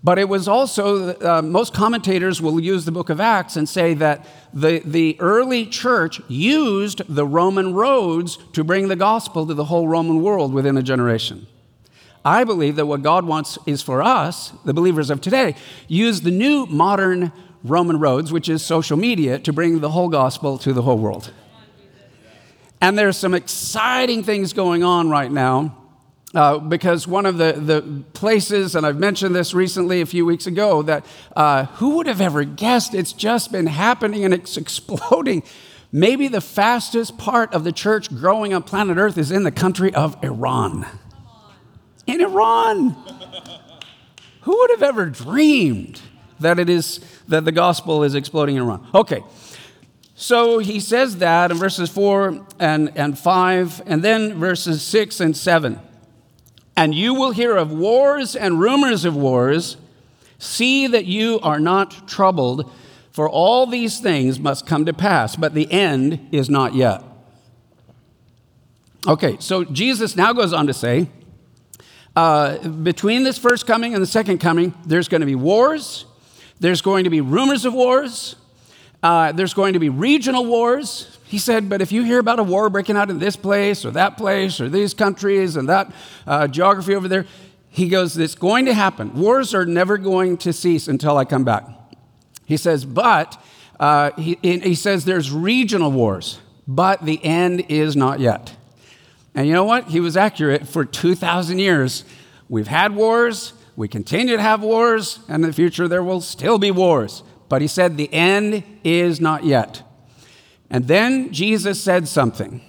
But 0.03 0.19
it 0.19 0.27
was 0.27 0.50
also, 0.50 1.15
uh, 1.15 1.41
most 1.41 1.74
commentators 1.74 2.41
will 2.41 2.60
use 2.60 2.83
the 2.83 2.92
book 2.92 3.09
of 3.09 3.22
Acts 3.22 3.55
and 3.55 3.70
say 3.70 3.94
that 3.94 4.25
the, 4.53 4.79
the 4.83 5.16
early 5.22 5.66
church 5.66 6.20
used 6.27 7.01
the 7.07 7.25
Roman 7.25 7.74
roads 7.74 8.37
to 8.51 8.66
bring 8.66 8.89
the 8.89 8.98
gospel 8.98 9.48
to 9.48 9.53
the 9.53 9.66
whole 9.66 9.87
Roman 9.87 10.22
world 10.22 10.53
within 10.53 10.75
a 10.75 10.83
generation. 10.83 11.48
I 12.25 12.44
believe 12.44 12.75
that 12.75 12.85
what 12.85 13.01
God 13.01 13.25
wants 13.25 13.57
is 13.66 13.81
for 13.81 14.01
us, 14.01 14.51
the 14.66 14.74
believers 14.74 15.09
of 15.09 15.22
today, 15.22 15.55
use 15.87 16.22
the 16.22 16.31
new 16.31 16.66
modern 16.66 17.31
Roman 17.63 17.98
roads, 17.98 18.31
which 18.31 18.50
is 18.50 18.63
social 18.63 18.98
media, 18.98 19.39
to 19.39 19.53
bring 19.53 19.79
the 19.79 19.92
whole 19.92 20.09
gospel 20.09 20.57
to 20.59 20.74
the 20.74 20.81
whole 20.81 20.98
world. 20.98 21.31
And 22.81 23.00
there's 23.00 23.16
some 23.16 23.33
exciting 23.33 24.24
things 24.24 24.51
going 24.51 24.83
on 24.83 25.09
right 25.09 25.31
now 25.31 25.82
uh, 26.33 26.59
because 26.59 27.07
one 27.07 27.25
of 27.25 27.37
the, 27.37 27.53
the 27.53 28.03
places, 28.13 28.75
and 28.75 28.85
I've 28.85 29.00
mentioned 29.00 29.35
this 29.35 29.53
recently 29.53 30.01
a 30.01 30.05
few 30.05 30.25
weeks 30.25 30.48
ago, 30.48 30.81
that 30.81 31.05
uh, 31.35 31.65
who 31.65 31.98
would 31.98 32.07
have 32.07 32.22
ever 32.22 32.43
guessed 32.43 32.93
it's 32.93 33.13
just 33.13 33.51
been 33.51 33.67
happening 33.67 34.25
and 34.25 34.33
it's 34.33 34.57
exploding. 34.63 35.43
Maybe 35.91 36.27
the 36.27 36.41
fastest 36.41 37.17
part 37.17 37.53
of 37.53 37.63
the 37.63 37.72
church 37.72 38.09
growing 38.09 38.53
on 38.53 38.63
planet 38.63 38.98
Earth 38.98 39.17
is 39.17 39.31
in 39.31 39.43
the 39.43 39.51
country 39.51 39.93
of 39.93 40.17
Iran 40.24 40.85
in 42.07 42.22
Iran. 42.22 42.89
Who 44.41 44.57
would 44.57 44.72
have 44.72 44.83
ever 44.83 45.05
dreamed 45.05 46.01
that 46.39 46.59
it 46.59 46.69
is 46.69 47.00
that 47.27 47.46
the 47.46 47.51
gospel 47.51 48.03
is 48.03 48.15
exploding 48.15 48.57
in 48.57 48.63
Iran? 48.63 48.85
Okay. 48.93 49.24
So 50.15 50.59
he 50.59 50.79
says 50.79 51.17
that 51.17 51.51
in 51.51 51.57
verses 51.57 51.89
4 51.89 52.46
and, 52.59 52.91
and 52.98 53.17
5, 53.17 53.81
and 53.85 54.03
then 54.03 54.35
verses 54.35 54.81
6 54.83 55.19
and 55.19 55.35
7. 55.35 55.79
And 56.75 56.94
you 56.96 57.14
will 57.14 57.31
hear 57.31 57.55
of 57.55 57.72
wars 57.72 58.36
and 58.36 58.59
rumors 58.59 59.05
of 59.05 59.16
wars. 59.16 59.77
See 60.40 60.88
that 60.88 61.05
you 61.05 61.40
are 61.42 61.59
not 61.59 62.07
troubled, 62.07 62.72
for 63.12 63.29
all 63.29 63.68
these 63.68 64.00
things 64.00 64.40
must 64.40 64.66
come 64.66 64.86
to 64.86 64.94
pass, 64.94 65.36
but 65.36 65.53
the 65.53 65.72
end 65.72 66.27
is 66.31 66.50
not 66.50 66.74
yet. 66.74 67.03
Okay, 69.05 69.38
so 69.40 69.64
Jesus 69.66 70.16
now 70.16 70.33
goes 70.33 70.53
on 70.53 70.68
to 70.68 70.74
say, 70.74 71.09
uh, 72.16 72.57
between 72.70 73.24
this 73.24 73.38
first 73.38 73.68
coming 73.68 73.94
and 73.94 74.01
the 74.01 74.07
second 74.07 74.40
coming, 74.40 74.74
there's 74.86 75.07
going 75.07 75.22
to 75.22 75.27
be 75.27 75.36
wars, 75.36 76.05
there's 76.59 76.81
going 76.81 77.03
to 77.03 77.09
be 77.09 77.22
rumors 77.22 77.66
of 77.66 77.74
wars, 77.74 78.36
uh, 79.01 79.31
there's 79.33 79.53
going 79.53 79.74
to 79.74 79.79
be 79.79 79.90
regional 79.90 80.46
wars. 80.46 81.18
He 81.33 81.39
said, 81.39 81.67
but 81.67 81.81
if 81.81 81.91
you 81.91 82.03
hear 82.03 82.19
about 82.19 82.37
a 82.37 82.43
war 82.43 82.69
breaking 82.69 82.96
out 82.96 83.09
in 83.09 83.17
this 83.17 83.35
place 83.35 83.85
or 83.85 83.89
that 83.89 84.17
place 84.17 84.61
or 84.61 84.69
these 84.69 84.93
countries 84.93 85.55
and 85.55 85.67
that 85.67 85.91
uh, 86.27 86.48
geography 86.48 86.93
over 86.93 87.07
there, 87.07 87.25
he 87.69 87.89
goes, 87.89 88.15
it's 88.15 88.35
going 88.35 88.67
to 88.67 88.74
happen. 88.75 89.15
Wars 89.15 89.55
are 89.55 89.65
never 89.65 89.98
going 89.98 90.37
to 90.37 90.53
cease 90.53 90.87
until 90.87 91.17
I 91.17 91.25
come 91.25 91.43
back. 91.43 91.67
He 92.46 92.55
says, 92.55 92.85
but 92.85 93.43
uh, 93.79 94.11
he, 94.11 94.37
he 94.43 94.75
says 94.75 95.05
there's 95.05 95.31
regional 95.31 95.91
wars, 95.91 96.39
but 96.67 97.03
the 97.03 97.19
end 97.25 97.65
is 97.67 97.96
not 97.96 98.19
yet. 98.19 98.55
And 99.33 99.48
you 99.48 99.53
know 99.53 99.65
what? 99.65 99.87
He 99.87 100.00
was 100.00 100.15
accurate 100.15 100.67
for 100.67 100.85
2,000 100.85 101.57
years. 101.57 102.03
We've 102.48 102.67
had 102.67 102.93
wars, 102.93 103.53
we 103.75 103.87
continue 103.87 104.35
to 104.37 104.43
have 104.43 104.61
wars, 104.61 105.17
and 105.27 105.43
in 105.43 105.50
the 105.50 105.55
future 105.55 105.87
there 105.87 106.03
will 106.03 106.22
still 106.22 106.59
be 106.59 106.69
wars. 106.69 107.24
But 107.50 107.63
he 107.63 107.67
said 107.67 107.98
the 107.98 108.13
end 108.13 108.61
is 108.83 109.19
not 109.19 109.46
yet. 109.46 109.81
And 110.74 110.88
then 110.88 111.31
Jesus 111.31 111.79
said 111.79 112.07
something. 112.07 112.59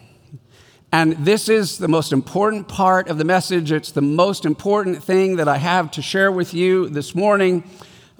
And 0.92 1.14
this 1.24 1.48
is 1.48 1.78
the 1.78 1.88
most 1.88 2.12
important 2.12 2.68
part 2.68 3.08
of 3.08 3.16
the 3.16 3.24
message. 3.24 3.72
It's 3.72 3.90
the 3.90 4.02
most 4.02 4.44
important 4.44 5.02
thing 5.02 5.36
that 5.36 5.48
I 5.48 5.56
have 5.56 5.90
to 5.92 6.02
share 6.02 6.30
with 6.30 6.52
you 6.52 6.90
this 6.90 7.14
morning 7.14 7.64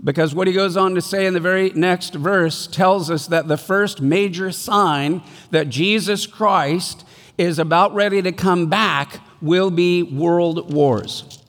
because 0.02 0.34
what 0.34 0.46
he 0.46 0.54
goes 0.54 0.78
on 0.78 0.94
to 0.94 1.02
say 1.02 1.26
in 1.26 1.34
the 1.34 1.40
very 1.40 1.70
next 1.70 2.14
verse 2.14 2.66
tells 2.66 3.10
us 3.10 3.26
that 3.26 3.46
the 3.46 3.58
first 3.58 4.00
major 4.00 4.50
sign 4.50 5.22
that 5.50 5.68
Jesus 5.68 6.26
Christ 6.26 7.04
is 7.36 7.58
about 7.58 7.94
ready 7.94 8.22
to 8.22 8.32
come 8.32 8.70
back 8.70 9.20
will 9.42 9.70
be 9.70 10.02
world 10.02 10.72
wars. 10.72 11.42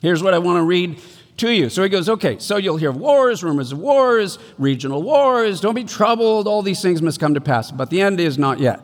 Here's 0.00 0.22
what 0.22 0.32
I 0.32 0.38
want 0.38 0.58
to 0.58 0.62
read 0.62 1.00
to 1.38 1.50
you. 1.50 1.68
So 1.68 1.82
he 1.82 1.88
goes, 1.88 2.08
okay, 2.08 2.38
so 2.38 2.56
you'll 2.56 2.76
hear 2.76 2.92
wars, 2.92 3.42
rumors 3.42 3.72
of 3.72 3.78
wars, 3.78 4.38
regional 4.58 5.02
wars, 5.02 5.60
don't 5.60 5.74
be 5.74 5.84
troubled, 5.84 6.46
all 6.46 6.62
these 6.62 6.80
things 6.80 7.02
must 7.02 7.18
come 7.18 7.34
to 7.34 7.40
pass, 7.40 7.70
but 7.70 7.90
the 7.90 8.00
end 8.00 8.20
is 8.20 8.38
not 8.38 8.60
yet. 8.60 8.80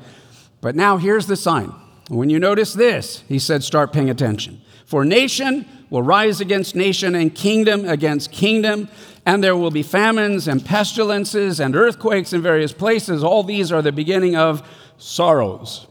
But 0.61 0.75
now 0.75 0.97
here's 0.97 1.27
the 1.27 1.37
sign. 1.37 1.73
When 2.09 2.29
you 2.29 2.41
notice 2.41 2.75
this, 2.75 3.23
he 3.29 3.39
said, 3.39 3.63
start 3.63 3.93
paying 3.93 4.11
attention. 4.11 4.61
For 4.85 5.05
nation 5.05 5.65
will 5.91 6.03
rise 6.03 6.41
against 6.41 6.75
nation 6.75 7.15
and 7.15 7.33
kingdom 7.33 7.89
against 7.89 8.33
kingdom, 8.33 8.89
and 9.25 9.45
there 9.45 9.57
will 9.57 9.71
be 9.71 9.85
famines 9.85 10.49
and 10.49 10.65
pestilences 10.65 11.61
and 11.61 11.77
earthquakes 11.77 12.33
in 12.33 12.43
various 12.43 12.73
places. 12.73 13.23
All 13.23 13.45
these 13.45 13.71
are 13.71 13.83
the 13.83 13.93
beginning 13.93 14.35
of 14.35 14.69
sorrows. 14.99 15.87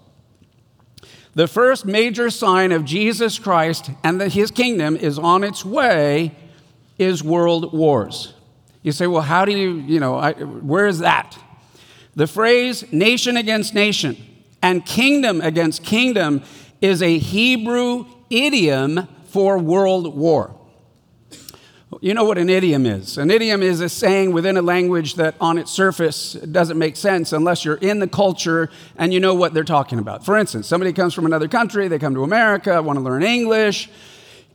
The 1.36 1.48
first 1.48 1.86
major 1.86 2.30
sign 2.30 2.74
of 2.74 2.84
Jesus 2.84 3.40
Christ 3.40 3.92
and 4.04 4.20
that 4.20 4.34
his 4.34 4.52
kingdom 4.52 4.98
is 4.98 5.18
on 5.18 5.44
its 5.44 5.64
way 5.64 6.36
is 7.00 7.24
world 7.24 7.74
wars. 7.74 8.34
You 8.84 8.92
say, 8.92 9.08
well, 9.08 9.22
how 9.22 9.46
do 9.46 9.52
you, 9.52 9.76
you 9.88 10.00
know, 10.00 10.16
I, 10.16 10.34
where 10.34 10.88
is 10.88 11.00
that? 11.00 11.38
The 12.16 12.28
phrase 12.28 12.92
nation 12.92 13.38
against 13.38 13.74
nation 13.74 14.18
and 14.62 14.86
kingdom 14.86 15.42
against 15.42 15.84
kingdom 15.84 16.44
is 16.82 17.02
a 17.02 17.18
Hebrew 17.18 18.06
idiom 18.30 19.08
for 19.26 19.58
world 19.58 20.16
war. 20.16 20.56
You 22.02 22.14
know 22.14 22.24
what 22.24 22.38
an 22.38 22.50
idiom 22.50 22.86
is? 22.86 23.18
An 23.18 23.32
idiom 23.32 23.64
is 23.64 23.82
a 23.82 23.90
saying 23.90 24.32
within 24.32 24.58
a 24.58 24.62
language 24.62 25.16
that 25.16 25.36
on 25.42 25.58
its 25.58 25.72
surface 25.72 26.34
doesn't 26.34 26.78
make 26.78 26.96
sense 26.96 27.34
unless 27.34 27.66
you're 27.66 27.76
in 27.76 28.00
the 28.00 28.08
culture 28.08 28.70
and 28.96 29.12
you 29.12 29.20
know 29.20 29.34
what 29.34 29.54
they're 29.54 29.64
talking 29.64 29.98
about. 30.00 30.24
For 30.24 30.38
instance, 30.38 30.68
somebody 30.68 30.94
comes 30.94 31.14
from 31.14 31.26
another 31.26 31.48
country, 31.48 31.88
they 31.88 32.00
come 32.00 32.14
to 32.14 32.24
America, 32.24 32.82
want 32.82 32.98
to 32.98 33.04
learn 33.04 33.24
English, 33.24 33.90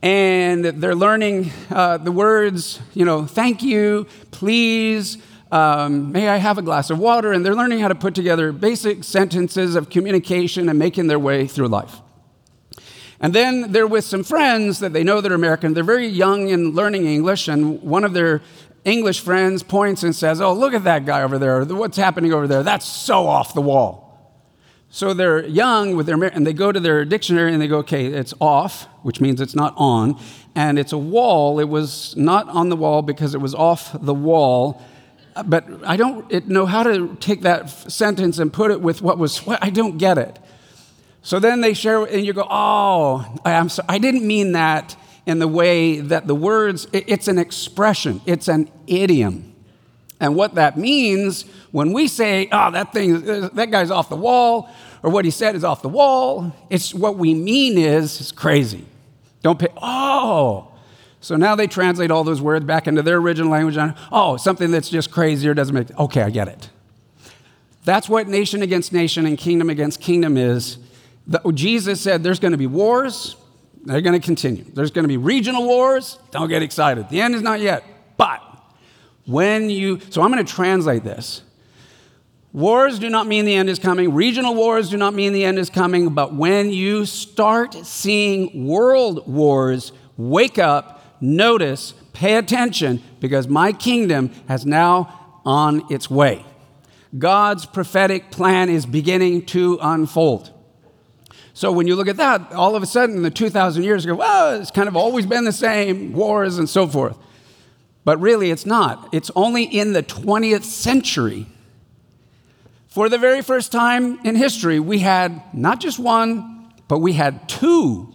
and 0.01 0.65
they're 0.65 0.95
learning 0.95 1.51
uh, 1.69 1.97
the 1.97 2.11
words, 2.11 2.79
you 2.93 3.05
know, 3.05 3.25
thank 3.25 3.63
you, 3.63 4.07
please, 4.31 5.17
um, 5.51 6.11
may 6.11 6.27
I 6.27 6.37
have 6.37 6.57
a 6.57 6.61
glass 6.61 6.89
of 6.89 6.99
water? 6.99 7.31
And 7.31 7.45
they're 7.45 7.55
learning 7.55 7.79
how 7.79 7.87
to 7.87 7.95
put 7.95 8.15
together 8.15 8.51
basic 8.51 9.03
sentences 9.03 9.75
of 9.75 9.89
communication 9.89 10.69
and 10.69 10.77
making 10.77 11.07
their 11.07 11.19
way 11.19 11.47
through 11.47 11.67
life. 11.69 12.01
And 13.21 13.33
then 13.33 13.71
they're 13.71 13.87
with 13.87 14.03
some 14.03 14.23
friends 14.23 14.79
that 14.79 14.91
they 14.93 15.03
know 15.03 15.21
that 15.21 15.31
are 15.31 15.35
American. 15.35 15.73
They're 15.73 15.83
very 15.83 16.07
young 16.07 16.49
in 16.49 16.71
learning 16.71 17.05
English, 17.05 17.47
and 17.47 17.81
one 17.81 18.03
of 18.03 18.13
their 18.13 18.41
English 18.83 19.21
friends 19.21 19.63
points 19.63 20.03
and 20.03 20.15
says, 20.15 20.41
Oh, 20.41 20.53
look 20.53 20.73
at 20.73 20.83
that 20.83 21.05
guy 21.05 21.23
over 21.23 21.39
there. 21.39 21.63
What's 21.63 21.97
happening 21.97 22.33
over 22.33 22.47
there? 22.47 22.61
That's 22.61 22.85
so 22.85 23.25
off 23.25 23.53
the 23.53 23.61
wall. 23.61 24.04
So 24.95 25.13
they're 25.13 25.45
young 25.45 25.97
with 25.97 26.05
their, 26.05 26.23
and 26.23 26.47
they 26.47 26.53
go 26.53 26.71
to 26.71 26.79
their 26.79 27.03
dictionary 27.03 27.51
and 27.51 27.61
they 27.61 27.67
go, 27.67 27.79
okay, 27.79 28.05
it's 28.05 28.33
off, 28.39 28.87
which 29.03 29.19
means 29.19 29.41
it's 29.41 29.53
not 29.53 29.73
on, 29.75 30.17
and 30.55 30.79
it's 30.79 30.93
a 30.93 30.97
wall. 30.97 31.59
It 31.59 31.67
was 31.67 32.15
not 32.15 32.47
on 32.47 32.69
the 32.69 32.77
wall 32.77 33.01
because 33.01 33.35
it 33.35 33.39
was 33.41 33.53
off 33.53 33.91
the 34.01 34.13
wall. 34.13 34.81
But 35.45 35.65
I 35.85 35.97
don't 35.97 36.47
know 36.47 36.65
how 36.65 36.83
to 36.83 37.17
take 37.19 37.41
that 37.41 37.69
sentence 37.69 38.39
and 38.39 38.53
put 38.53 38.71
it 38.71 38.79
with 38.79 39.01
what 39.01 39.17
was, 39.17 39.45
I 39.45 39.69
don't 39.69 39.97
get 39.97 40.17
it. 40.17 40.39
So 41.23 41.41
then 41.41 41.59
they 41.59 41.73
share, 41.73 42.05
and 42.05 42.25
you 42.25 42.31
go, 42.31 42.47
oh, 42.49 43.37
I'm 43.43 43.67
sorry, 43.67 43.87
I 43.89 43.97
didn't 43.97 44.25
mean 44.25 44.53
that 44.53 44.95
in 45.25 45.39
the 45.39 45.47
way 45.49 45.99
that 45.99 46.25
the 46.25 46.35
words, 46.35 46.87
it's 46.93 47.27
an 47.27 47.37
expression, 47.37 48.21
it's 48.25 48.47
an 48.47 48.71
idiom. 48.87 49.54
And 50.19 50.35
what 50.35 50.55
that 50.55 50.77
means 50.77 51.43
when 51.71 51.91
we 51.91 52.07
say, 52.07 52.47
oh, 52.51 52.71
that 52.71 52.93
thing, 52.93 53.27
uh, 53.29 53.49
that 53.53 53.69
guy's 53.69 53.91
off 53.91 54.09
the 54.09 54.15
wall, 54.15 54.69
or 55.03 55.11
what 55.11 55.25
he 55.25 55.31
said 55.31 55.55
is 55.55 55.63
off 55.63 55.81
the 55.81 55.89
wall, 55.89 56.55
it's 56.69 56.93
what 56.93 57.17
we 57.17 57.33
mean 57.33 57.77
is, 57.77 58.19
it's 58.21 58.31
crazy. 58.31 58.85
Don't 59.43 59.59
pay, 59.59 59.67
oh. 59.81 60.71
So 61.19 61.35
now 61.35 61.55
they 61.55 61.67
translate 61.67 62.11
all 62.11 62.23
those 62.23 62.41
words 62.41 62.65
back 62.65 62.87
into 62.87 63.01
their 63.01 63.17
original 63.17 63.51
language. 63.51 63.77
Oh, 64.11 64.37
something 64.37 64.71
that's 64.71 64.89
just 64.89 65.11
crazy 65.11 65.47
or 65.49 65.53
doesn't 65.53 65.75
make, 65.75 65.99
okay, 65.99 66.21
I 66.21 66.29
get 66.29 66.47
it. 66.47 66.69
That's 67.83 68.07
what 68.07 68.27
nation 68.27 68.61
against 68.61 68.93
nation 68.93 69.25
and 69.25 69.37
kingdom 69.37 69.69
against 69.69 70.01
kingdom 70.01 70.37
is 70.37 70.77
the, 71.27 71.39
Jesus 71.51 71.99
said 71.99 72.23
there's 72.23 72.39
going 72.39 72.53
to 72.53 72.57
be 72.57 72.67
wars, 72.67 73.35
they're 73.83 74.01
going 74.01 74.19
to 74.19 74.25
continue. 74.25 74.65
There's 74.73 74.91
going 74.91 75.03
to 75.03 75.09
be 75.09 75.17
regional 75.17 75.65
wars, 75.65 76.17
don't 76.31 76.47
get 76.47 76.63
excited. 76.63 77.09
The 77.09 77.21
end 77.21 77.35
is 77.35 77.41
not 77.41 77.59
yet. 77.59 77.83
But 78.17 78.41
when 79.25 79.69
you, 79.69 79.99
so 80.09 80.21
I'm 80.21 80.31
going 80.31 80.45
to 80.45 80.53
translate 80.53 81.03
this. 81.03 81.41
Wars 82.53 82.99
do 82.99 83.09
not 83.09 83.27
mean 83.27 83.43
the 83.43 83.55
end 83.55 83.69
is 83.69 83.79
coming. 83.79 84.13
Regional 84.13 84.55
wars 84.55 84.89
do 84.89 84.95
not 84.95 85.13
mean 85.13 85.33
the 85.33 85.43
end 85.43 85.59
is 85.59 85.69
coming. 85.69 86.09
But 86.13 86.33
when 86.33 86.69
you 86.69 87.05
start 87.05 87.73
seeing 87.85 88.65
world 88.65 89.27
wars, 89.27 89.91
wake 90.15 90.57
up, 90.57 91.03
notice, 91.19 91.93
pay 92.13 92.37
attention, 92.37 93.03
because 93.19 93.49
my 93.49 93.73
kingdom 93.73 94.31
has 94.47 94.65
now 94.65 95.41
on 95.45 95.83
its 95.91 96.09
way. 96.09 96.45
God's 97.17 97.65
prophetic 97.65 98.31
plan 98.31 98.69
is 98.69 98.85
beginning 98.85 99.45
to 99.47 99.77
unfold. 99.81 100.51
So 101.53 101.71
when 101.71 101.87
you 101.87 101.95
look 101.95 102.07
at 102.07 102.17
that, 102.17 102.51
all 102.53 102.75
of 102.75 102.83
a 102.83 102.85
sudden, 102.85 103.21
the 103.21 103.31
2,000 103.31 103.83
years 103.83 104.05
ago, 104.05 104.15
well, 104.15 104.59
it's 104.59 104.71
kind 104.71 104.87
of 104.87 104.95
always 104.95 105.25
been 105.25 105.45
the 105.45 105.53
same, 105.53 106.13
wars 106.13 106.57
and 106.57 106.69
so 106.69 106.87
forth. 106.87 107.17
But 108.05 108.21
really, 108.21 108.51
it's 108.51 108.65
not. 108.65 109.09
It's 109.11 109.31
only 109.35 109.63
in 109.63 109.93
the 109.93 110.03
20th 110.03 110.63
century. 110.63 111.47
For 112.87 113.09
the 113.09 113.17
very 113.17 113.41
first 113.41 113.71
time 113.71 114.19
in 114.23 114.35
history, 114.35 114.79
we 114.79 114.99
had 114.99 115.41
not 115.53 115.81
just 115.81 115.99
one, 115.99 116.71
but 116.87 116.99
we 116.99 117.13
had 117.13 117.49
two 117.49 118.13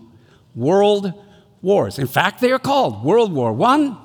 world 0.55 1.13
wars. 1.61 1.99
In 1.99 2.07
fact, 2.07 2.41
they 2.41 2.53
are 2.53 2.59
called 2.59 3.05
World 3.05 3.33
War 3.33 3.55
I 3.63 3.97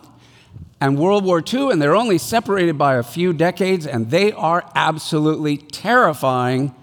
and 0.82 0.98
World 0.98 1.24
War 1.24 1.42
II, 1.42 1.72
and 1.72 1.82
they're 1.82 1.96
only 1.96 2.18
separated 2.18 2.78
by 2.78 2.96
a 2.96 3.04
few 3.04 3.32
decades, 3.32 3.88
and 3.88 4.12
they 4.12 4.32
are 4.34 4.70
absolutely 4.76 5.58
terrifying 5.58 6.76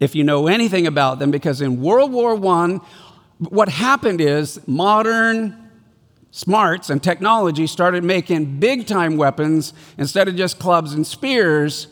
if 0.00 0.14
you 0.14 0.24
know 0.24 0.46
anything 0.46 0.86
about 0.86 1.18
them, 1.18 1.30
because 1.30 1.60
in 1.60 1.80
World 1.80 2.10
War 2.12 2.34
I, 2.46 2.80
what 3.38 3.68
happened 3.68 4.20
is 4.20 4.66
modern 4.66 5.59
smarts 6.30 6.90
and 6.90 7.02
technology 7.02 7.66
started 7.66 8.04
making 8.04 8.58
big 8.60 8.86
time 8.86 9.16
weapons 9.16 9.72
instead 9.98 10.28
of 10.28 10.36
just 10.36 10.58
clubs 10.58 10.92
and 10.92 11.06
spears. 11.06 11.88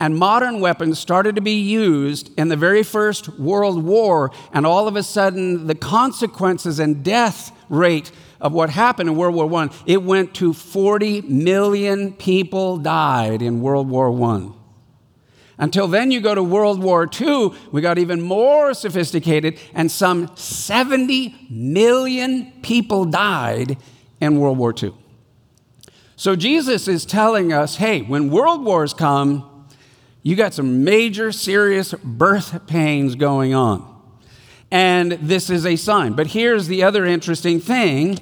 And 0.00 0.16
modern 0.16 0.60
weapons 0.60 0.98
started 0.98 1.36
to 1.36 1.40
be 1.40 1.60
used 1.60 2.30
in 2.38 2.48
the 2.48 2.56
very 2.56 2.82
first 2.82 3.38
World 3.38 3.82
War. 3.82 4.32
And 4.52 4.66
all 4.66 4.88
of 4.88 4.96
a 4.96 5.02
sudden, 5.02 5.66
the 5.66 5.74
consequences 5.74 6.78
and 6.80 7.04
death 7.04 7.52
rate 7.68 8.10
of 8.40 8.52
what 8.52 8.70
happened 8.70 9.08
in 9.08 9.16
World 9.16 9.34
War 9.34 9.62
I, 9.62 9.70
it 9.86 10.02
went 10.02 10.34
to 10.34 10.52
40 10.52 11.22
million 11.22 12.12
people 12.12 12.76
died 12.78 13.40
in 13.40 13.60
World 13.60 13.88
War 13.88 14.10
I. 14.30 14.63
Until 15.58 15.86
then, 15.86 16.10
you 16.10 16.20
go 16.20 16.34
to 16.34 16.42
World 16.42 16.82
War 16.82 17.08
II, 17.20 17.50
we 17.70 17.80
got 17.80 17.98
even 17.98 18.20
more 18.20 18.74
sophisticated, 18.74 19.58
and 19.72 19.90
some 19.90 20.30
70 20.36 21.46
million 21.48 22.52
people 22.62 23.04
died 23.04 23.76
in 24.20 24.40
World 24.40 24.58
War 24.58 24.74
II. 24.80 24.94
So 26.16 26.36
Jesus 26.36 26.88
is 26.88 27.04
telling 27.04 27.52
us 27.52 27.76
hey, 27.76 28.02
when 28.02 28.30
world 28.30 28.64
wars 28.64 28.94
come, 28.94 29.68
you 30.22 30.36
got 30.36 30.54
some 30.54 30.84
major 30.84 31.32
serious 31.32 31.92
birth 31.92 32.66
pains 32.66 33.14
going 33.14 33.54
on. 33.54 33.90
And 34.70 35.12
this 35.12 35.50
is 35.50 35.66
a 35.66 35.76
sign. 35.76 36.14
But 36.14 36.28
here's 36.28 36.66
the 36.66 36.82
other 36.82 37.04
interesting 37.04 37.60
thing 37.60 38.18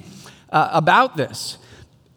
uh, 0.51 0.69
about 0.71 1.17
this 1.17 1.57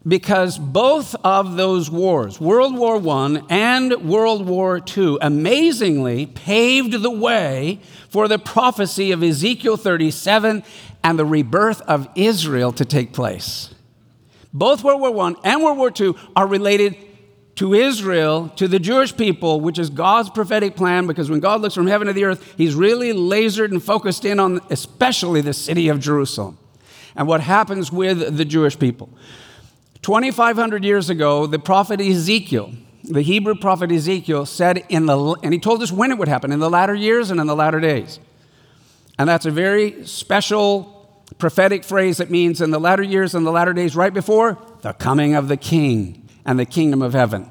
because 0.07 0.59
both 0.59 1.17
of 1.25 1.57
those 1.57 1.91
wars, 1.91 2.41
World 2.41 2.77
War 2.77 2.97
I 3.09 3.43
and 3.51 4.09
World 4.09 4.47
War 4.47 4.81
II, 4.97 5.19
amazingly 5.21 6.27
paved 6.27 7.03
the 7.03 7.11
way 7.11 7.81
for 8.09 8.29
the 8.29 8.39
prophecy 8.39 9.11
of 9.11 9.23
Ezekiel 9.23 9.77
37 9.77 10.63
and 11.03 11.19
the 11.19 11.25
rebirth 11.25 11.81
of 11.83 12.09
Israel 12.15 12.73
to 12.73 12.85
take 12.85 13.13
place. 13.13 13.75
Both 14.53 14.85
World 14.85 15.01
War 15.01 15.19
I 15.29 15.35
and 15.43 15.63
World 15.63 15.79
War 15.79 15.93
II 15.99 16.15
are 16.37 16.47
related 16.47 16.97
to 17.57 17.75
Israel, 17.75 18.51
to 18.57 18.69
the 18.69 18.79
Jewish 18.79 19.17
people, 19.17 19.61
which 19.61 19.79
is 19.79 19.91
God's 19.91 20.31
prophetic 20.31 20.77
plan, 20.77 21.07
because 21.07 21.31
when 21.31 21.41
God 21.41 21.63
looks 21.63 21.75
from 21.75 21.87
heaven 21.87 22.07
to 22.07 22.13
the 22.13 22.25
earth, 22.25 22.55
He's 22.57 22.75
really 22.75 23.13
lasered 23.13 23.71
and 23.71 23.83
focused 23.83 24.25
in 24.25 24.39
on 24.39 24.61
especially 24.71 25.41
the 25.41 25.55
city 25.55 25.89
of 25.89 25.99
Jerusalem 25.99 26.59
and 27.17 27.27
what 27.27 27.41
happens 27.41 27.91
with 27.91 28.37
the 28.37 28.45
Jewish 28.45 28.79
people. 28.79 29.09
2,500 30.03 30.85
years 30.85 31.11
ago, 31.11 31.47
the 31.47 31.59
prophet 31.59 32.01
Ezekiel, 32.01 32.73
the 33.05 33.23
Hebrew 33.23 33.55
prophet 33.55 33.91
Ezekiel, 33.91 34.47
said 34.47 34.85
in 34.89 35.07
the, 35.07 35.37
and 35.43 35.53
he 35.53 35.61
told 35.61 35.83
us 35.83 35.93
when 35.93 36.11
it 36.11 36.19
would 36.19 36.29
happen, 36.29 36.53
in 36.53 36.59
the 36.59 36.71
latter 36.71 36.95
years 36.95 37.31
and 37.31 37.41
in 37.41 37.47
the 37.47 37.57
latter 37.57 37.81
days. 37.81 38.19
And 39.19 39.29
that's 39.29 39.47
a 39.47 39.51
very 39.51 40.05
special 40.07 40.93
prophetic 41.39 41.85
phrase 41.85 42.19
that 42.19 42.31
means 42.31 42.61
in 42.61 42.71
the 42.71 42.81
latter 42.81 43.03
years 43.03 43.35
and 43.35 43.47
the 43.47 43.51
latter 43.51 43.73
days, 43.73 43.97
right 43.97 44.13
before 44.13 44.59
the 44.83 44.93
coming 44.93 45.35
of 45.35 45.49
the 45.49 45.57
king 45.57 46.29
and 46.45 46.59
the 46.59 46.67
kingdom 46.67 47.03
of 47.03 47.13
heaven. 47.13 47.51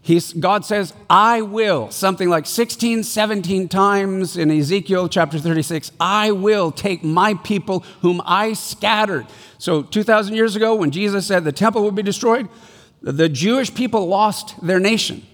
He's, 0.00 0.32
God 0.32 0.64
says, 0.64 0.94
I 1.10 1.42
will, 1.42 1.90
something 1.90 2.30
like 2.30 2.46
16, 2.46 3.02
17 3.02 3.68
times 3.68 4.36
in 4.36 4.50
Ezekiel 4.50 5.08
chapter 5.08 5.38
36, 5.38 5.92
I 6.00 6.30
will 6.30 6.70
take 6.70 7.04
my 7.04 7.34
people 7.34 7.80
whom 8.00 8.22
I 8.24 8.54
scattered. 8.54 9.26
So 9.58 9.82
2,000 9.82 10.34
years 10.34 10.56
ago, 10.56 10.74
when 10.76 10.90
Jesus 10.92 11.26
said 11.26 11.44
the 11.44 11.52
temple 11.52 11.82
would 11.82 11.94
be 11.94 12.02
destroyed, 12.02 12.48
the 13.02 13.28
Jewish 13.28 13.74
people 13.74 14.06
lost 14.06 14.54
their 14.64 14.80
nation. 14.80 15.26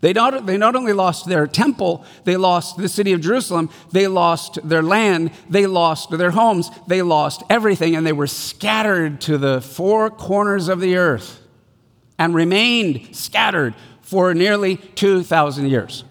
They 0.00 0.12
not, 0.12 0.46
they 0.46 0.56
not 0.56 0.76
only 0.76 0.92
lost 0.92 1.26
their 1.26 1.48
temple, 1.48 2.04
they 2.22 2.36
lost 2.36 2.76
the 2.76 2.88
city 2.88 3.12
of 3.12 3.20
Jerusalem, 3.20 3.68
they 3.90 4.06
lost 4.06 4.60
their 4.62 4.82
land, 4.82 5.32
they 5.50 5.66
lost 5.66 6.16
their 6.16 6.30
homes, 6.30 6.70
they 6.86 7.02
lost 7.02 7.42
everything, 7.50 7.96
and 7.96 8.06
they 8.06 8.12
were 8.12 8.28
scattered 8.28 9.20
to 9.22 9.38
the 9.38 9.60
four 9.60 10.08
corners 10.08 10.68
of 10.68 10.78
the 10.78 10.96
earth 10.96 11.42
and 12.18 12.34
remained 12.34 13.14
scattered 13.14 13.74
for 14.02 14.34
nearly 14.34 14.76
2,000 14.76 15.68
years. 15.68 16.04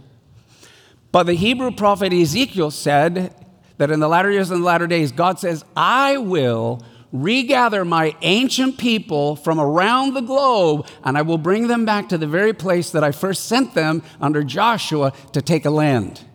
But 1.12 1.24
the 1.24 1.34
Hebrew 1.34 1.72
prophet 1.72 2.14
Ezekiel 2.14 2.72
said 2.72 3.34
that 3.78 3.92
in 3.92 4.00
the 4.00 4.08
latter 4.08 4.32
years 4.32 4.52
and 4.52 4.62
the 4.62 4.66
latter 4.66 4.88
days, 4.88 5.12
God 5.12 5.40
says, 5.40 5.64
I 5.76 6.18
will 6.18 6.84
regather 7.12 7.86
my 7.86 8.16
ancient 8.22 8.78
people 8.78 9.36
from 9.36 9.60
around 9.60 10.14
the 10.14 10.22
globe, 10.22 10.88
and 11.04 11.18
I 11.18 11.22
will 11.22 11.38
bring 11.38 11.68
them 11.68 11.86
back 11.86 12.10
to 12.10 12.18
the 12.18 12.28
very 12.28 12.54
place 12.54 12.92
that 12.92 13.04
I 13.04 13.12
first 13.12 13.46
sent 13.46 13.74
them 13.74 14.04
under 14.20 14.44
Joshua 14.44 15.14
to 15.34 15.42
take 15.42 15.66
a 15.66 15.70
land. 15.70 16.26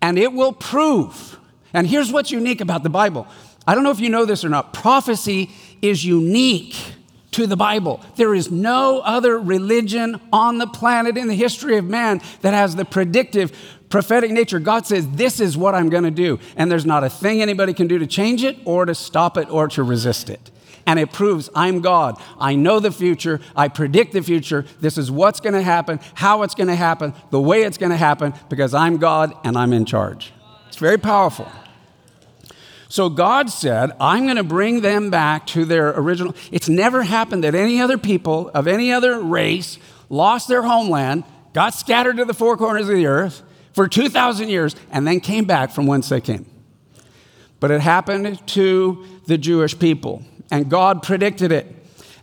And 0.00 0.18
it 0.18 0.32
will 0.32 0.52
prove 0.52 1.38
And 1.74 1.86
here's 1.86 2.12
what's 2.12 2.30
unique 2.30 2.60
about 2.60 2.82
the 2.82 2.90
Bible. 2.90 3.26
I 3.66 3.74
don't 3.74 3.84
know 3.84 3.90
if 3.90 4.00
you 4.00 4.10
know 4.10 4.24
this 4.24 4.44
or 4.44 4.48
not. 4.48 4.74
Prophecy 4.74 5.50
is 5.80 6.04
unique 6.04 6.76
to 7.32 7.46
the 7.46 7.56
Bible. 7.56 8.00
There 8.16 8.34
is 8.34 8.50
no 8.50 9.00
other 9.00 9.38
religion 9.38 10.20
on 10.32 10.58
the 10.58 10.66
planet 10.66 11.16
in 11.16 11.28
the 11.28 11.34
history 11.34 11.76
of 11.76 11.84
man 11.84 12.20
that 12.42 12.54
has 12.54 12.76
the 12.76 12.84
predictive, 12.84 13.52
prophetic 13.88 14.30
nature. 14.30 14.58
God 14.58 14.86
says, 14.86 15.08
This 15.08 15.40
is 15.40 15.56
what 15.56 15.74
I'm 15.74 15.88
going 15.88 16.04
to 16.04 16.10
do. 16.10 16.38
And 16.56 16.70
there's 16.70 16.86
not 16.86 17.04
a 17.04 17.10
thing 17.10 17.42
anybody 17.42 17.74
can 17.74 17.88
do 17.88 17.98
to 17.98 18.06
change 18.06 18.44
it 18.44 18.58
or 18.64 18.84
to 18.84 18.94
stop 18.94 19.36
it 19.36 19.50
or 19.50 19.68
to 19.68 19.82
resist 19.82 20.30
it. 20.30 20.50
And 20.86 20.98
it 20.98 21.12
proves 21.12 21.48
I'm 21.54 21.80
God. 21.80 22.20
I 22.38 22.54
know 22.54 22.80
the 22.80 22.90
future. 22.90 23.40
I 23.54 23.68
predict 23.68 24.12
the 24.12 24.22
future. 24.22 24.66
This 24.80 24.98
is 24.98 25.10
what's 25.10 25.40
going 25.40 25.54
to 25.54 25.62
happen, 25.62 26.00
how 26.14 26.42
it's 26.42 26.54
going 26.54 26.68
to 26.68 26.74
happen, 26.74 27.14
the 27.30 27.40
way 27.40 27.62
it's 27.62 27.78
going 27.78 27.92
to 27.92 27.96
happen, 27.96 28.34
because 28.48 28.74
I'm 28.74 28.98
God 28.98 29.32
and 29.44 29.56
I'm 29.56 29.72
in 29.72 29.84
charge. 29.84 30.32
It's 30.68 30.78
very 30.78 30.98
powerful. 30.98 31.50
So 32.92 33.08
God 33.08 33.48
said, 33.48 33.92
I'm 33.98 34.24
going 34.24 34.36
to 34.36 34.44
bring 34.44 34.82
them 34.82 35.08
back 35.08 35.46
to 35.46 35.64
their 35.64 35.98
original. 35.98 36.34
It's 36.50 36.68
never 36.68 37.02
happened 37.02 37.42
that 37.42 37.54
any 37.54 37.80
other 37.80 37.96
people 37.96 38.50
of 38.50 38.66
any 38.66 38.92
other 38.92 39.18
race 39.18 39.78
lost 40.10 40.46
their 40.46 40.60
homeland, 40.60 41.24
got 41.54 41.72
scattered 41.72 42.18
to 42.18 42.26
the 42.26 42.34
four 42.34 42.54
corners 42.58 42.90
of 42.90 42.94
the 42.94 43.06
earth 43.06 43.42
for 43.72 43.88
2,000 43.88 44.50
years, 44.50 44.76
and 44.90 45.06
then 45.06 45.20
came 45.20 45.46
back 45.46 45.70
from 45.70 45.86
whence 45.86 46.10
they 46.10 46.20
came. 46.20 46.44
But 47.60 47.70
it 47.70 47.80
happened 47.80 48.46
to 48.48 49.06
the 49.24 49.38
Jewish 49.38 49.78
people, 49.78 50.22
and 50.50 50.68
God 50.68 51.02
predicted 51.02 51.50
it. 51.50 51.74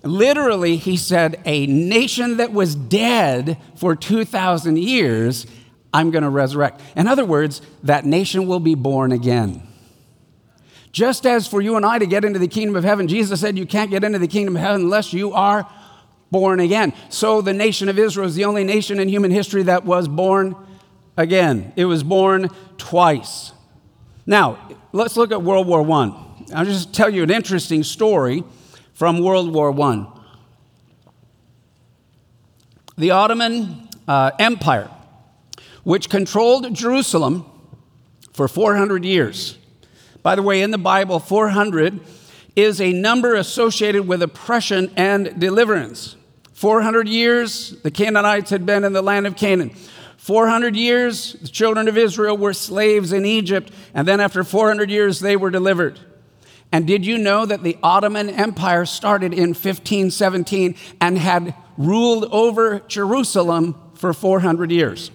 Literally, 0.04 0.76
he 0.76 0.98
said, 0.98 1.42
A 1.46 1.66
nation 1.66 2.38
that 2.38 2.54
was 2.54 2.76
dead 2.76 3.58
for 3.76 3.96
2,000 3.96 4.78
years, 4.78 5.48
I'm 5.92 6.12
going 6.12 6.24
to 6.24 6.30
resurrect. 6.30 6.80
In 6.96 7.08
other 7.08 7.26
words, 7.26 7.60
that 7.82 8.06
nation 8.06 8.46
will 8.46 8.60
be 8.60 8.76
born 8.76 9.12
again. 9.12 9.66
Just 10.92 11.26
as 11.26 11.48
for 11.48 11.62
you 11.62 11.76
and 11.76 11.86
I 11.86 12.00
to 12.00 12.08
get 12.08 12.26
into 12.26 12.40
the 12.40 12.48
kingdom 12.48 12.76
of 12.76 12.84
heaven, 12.84 13.08
Jesus 13.08 13.42
said 13.42 13.58
you 13.58 13.66
can't 13.66 13.92
get 13.92 14.04
into 14.04 14.20
the 14.20 14.28
kingdom 14.28 14.56
of 14.56 14.62
heaven 14.62 14.82
unless 14.82 15.14
you 15.14 15.34
are 15.34 15.70
born 16.32 16.60
again. 16.60 16.94
So 17.10 17.42
the 17.42 17.54
nation 17.54 17.90
of 17.90 18.00
Israel 18.00 18.28
is 18.28 18.36
the 18.36 18.46
only 18.46 18.64
nation 18.64 19.00
in 19.00 19.08
human 19.08 19.32
history 19.32 19.64
that 19.64 19.86
was 19.86 20.08
born 20.08 20.56
again. 21.18 21.74
It 21.76 21.86
was 21.86 22.04
born 22.04 22.50
twice. 22.78 23.52
Now, 24.26 24.58
let's 24.92 25.18
look 25.18 25.32
at 25.32 25.42
World 25.42 25.68
War 25.68 25.82
I. 25.92 26.26
I'll 26.56 26.66
just 26.66 26.94
tell 26.94 27.10
you 27.10 27.24
an 27.24 27.30
interesting 27.30 27.84
story 27.84 28.44
from 28.94 29.20
World 29.20 29.54
War 29.54 29.80
I. 29.80 30.08
The 32.98 33.12
Ottoman 33.12 33.88
uh, 34.08 34.32
Empire, 34.40 34.90
which 35.84 36.10
controlled 36.10 36.74
Jerusalem 36.74 37.46
for 38.34 38.48
400 38.48 39.06
years, 39.06 39.59
by 40.22 40.36
the 40.36 40.44
way, 40.44 40.62
in 40.62 40.72
the 40.72 40.78
Bible, 40.78 41.20
400 41.20 42.00
is 42.56 42.82
a 42.82 42.92
number 42.92 43.36
associated 43.36 44.08
with 44.08 44.22
oppression 44.22 44.92
and 44.96 45.40
deliverance. 45.40 46.16
400 46.54 47.08
years, 47.08 47.72
the 47.84 47.92
Canaanites 47.92 48.50
had 48.50 48.66
been 48.66 48.84
in 48.84 48.92
the 48.94 49.02
land 49.02 49.26
of 49.26 49.38
Canaan. 49.38 49.72
400 50.18 50.76
years, 50.76 51.34
the 51.34 51.48
children 51.48 51.88
of 51.88 51.98
Israel 51.98 52.36
were 52.36 52.54
slaves 52.54 53.14
in 53.14 53.26
Egypt, 53.26 53.72
and 53.94 54.06
then 54.06 54.20
after 54.20 54.44
400 54.44 54.92
years, 54.92 55.22
they 55.22 55.38
were 55.38 55.50
delivered. 55.50 56.00
And 56.72 56.86
did 56.86 57.06
you 57.06 57.18
know 57.18 57.46
that 57.46 57.64
the 57.64 57.78
Ottoman 57.82 58.30
Empire 58.30 58.86
started 58.86 59.34
in 59.34 59.50
1517 59.50 60.76
and 61.00 61.18
had 61.18 61.56
ruled 61.78 62.26
over 62.26 62.82
Jerusalem 62.88 63.76
for 63.96 64.14
400 64.14 64.70
years? 64.70 65.12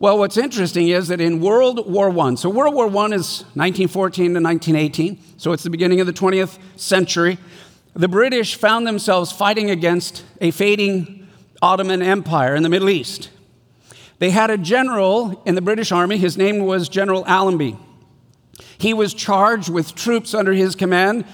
Well, 0.00 0.16
what's 0.16 0.38
interesting 0.38 0.88
is 0.88 1.08
that 1.08 1.20
in 1.20 1.40
World 1.40 1.86
War 1.86 2.08
I, 2.20 2.34
so 2.34 2.48
World 2.48 2.74
War 2.74 2.86
I 2.86 3.04
is 3.08 3.42
1914 3.52 4.32
to 4.32 4.40
1918, 4.40 5.18
so 5.36 5.52
it's 5.52 5.62
the 5.62 5.68
beginning 5.68 6.00
of 6.00 6.06
the 6.06 6.12
20th 6.14 6.58
century, 6.76 7.36
the 7.92 8.08
British 8.08 8.54
found 8.54 8.86
themselves 8.86 9.30
fighting 9.30 9.68
against 9.68 10.24
a 10.40 10.52
fading 10.52 11.28
Ottoman 11.60 12.00
Empire 12.00 12.54
in 12.54 12.62
the 12.62 12.70
Middle 12.70 12.88
East. 12.88 13.28
They 14.20 14.30
had 14.30 14.48
a 14.48 14.56
general 14.56 15.42
in 15.44 15.54
the 15.54 15.60
British 15.60 15.92
Army, 15.92 16.16
his 16.16 16.38
name 16.38 16.60
was 16.60 16.88
General 16.88 17.22
Allenby. 17.26 17.76
He 18.78 18.94
was 18.94 19.12
charged 19.12 19.68
with 19.68 19.94
troops 19.94 20.32
under 20.32 20.54
his 20.54 20.74
command 20.74 21.26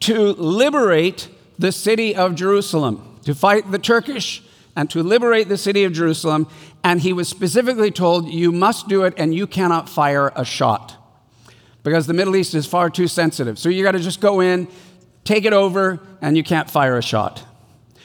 to 0.00 0.32
liberate 0.32 1.28
the 1.58 1.70
city 1.70 2.16
of 2.16 2.34
Jerusalem, 2.34 3.18
to 3.26 3.34
fight 3.34 3.70
the 3.70 3.78
Turkish 3.78 4.42
and 4.76 4.88
to 4.90 5.02
liberate 5.02 5.48
the 5.48 5.56
city 5.56 5.84
of 5.84 5.92
Jerusalem. 5.92 6.46
And 6.84 7.00
he 7.00 7.12
was 7.12 7.28
specifically 7.28 7.90
told, 7.90 8.28
You 8.28 8.52
must 8.52 8.86
do 8.86 9.02
it, 9.04 9.14
and 9.16 9.34
you 9.34 9.46
cannot 9.46 9.88
fire 9.88 10.30
a 10.36 10.44
shot 10.44 10.94
because 11.82 12.06
the 12.06 12.14
Middle 12.14 12.36
East 12.36 12.54
is 12.54 12.66
far 12.66 12.90
too 12.90 13.08
sensitive. 13.08 13.58
So 13.58 13.68
you 13.68 13.82
got 13.82 13.92
to 13.92 14.00
just 14.00 14.20
go 14.20 14.40
in, 14.40 14.68
take 15.24 15.44
it 15.44 15.52
over, 15.52 16.00
and 16.20 16.36
you 16.36 16.42
can't 16.42 16.70
fire 16.70 16.98
a 16.98 17.02
shot. 17.02 17.44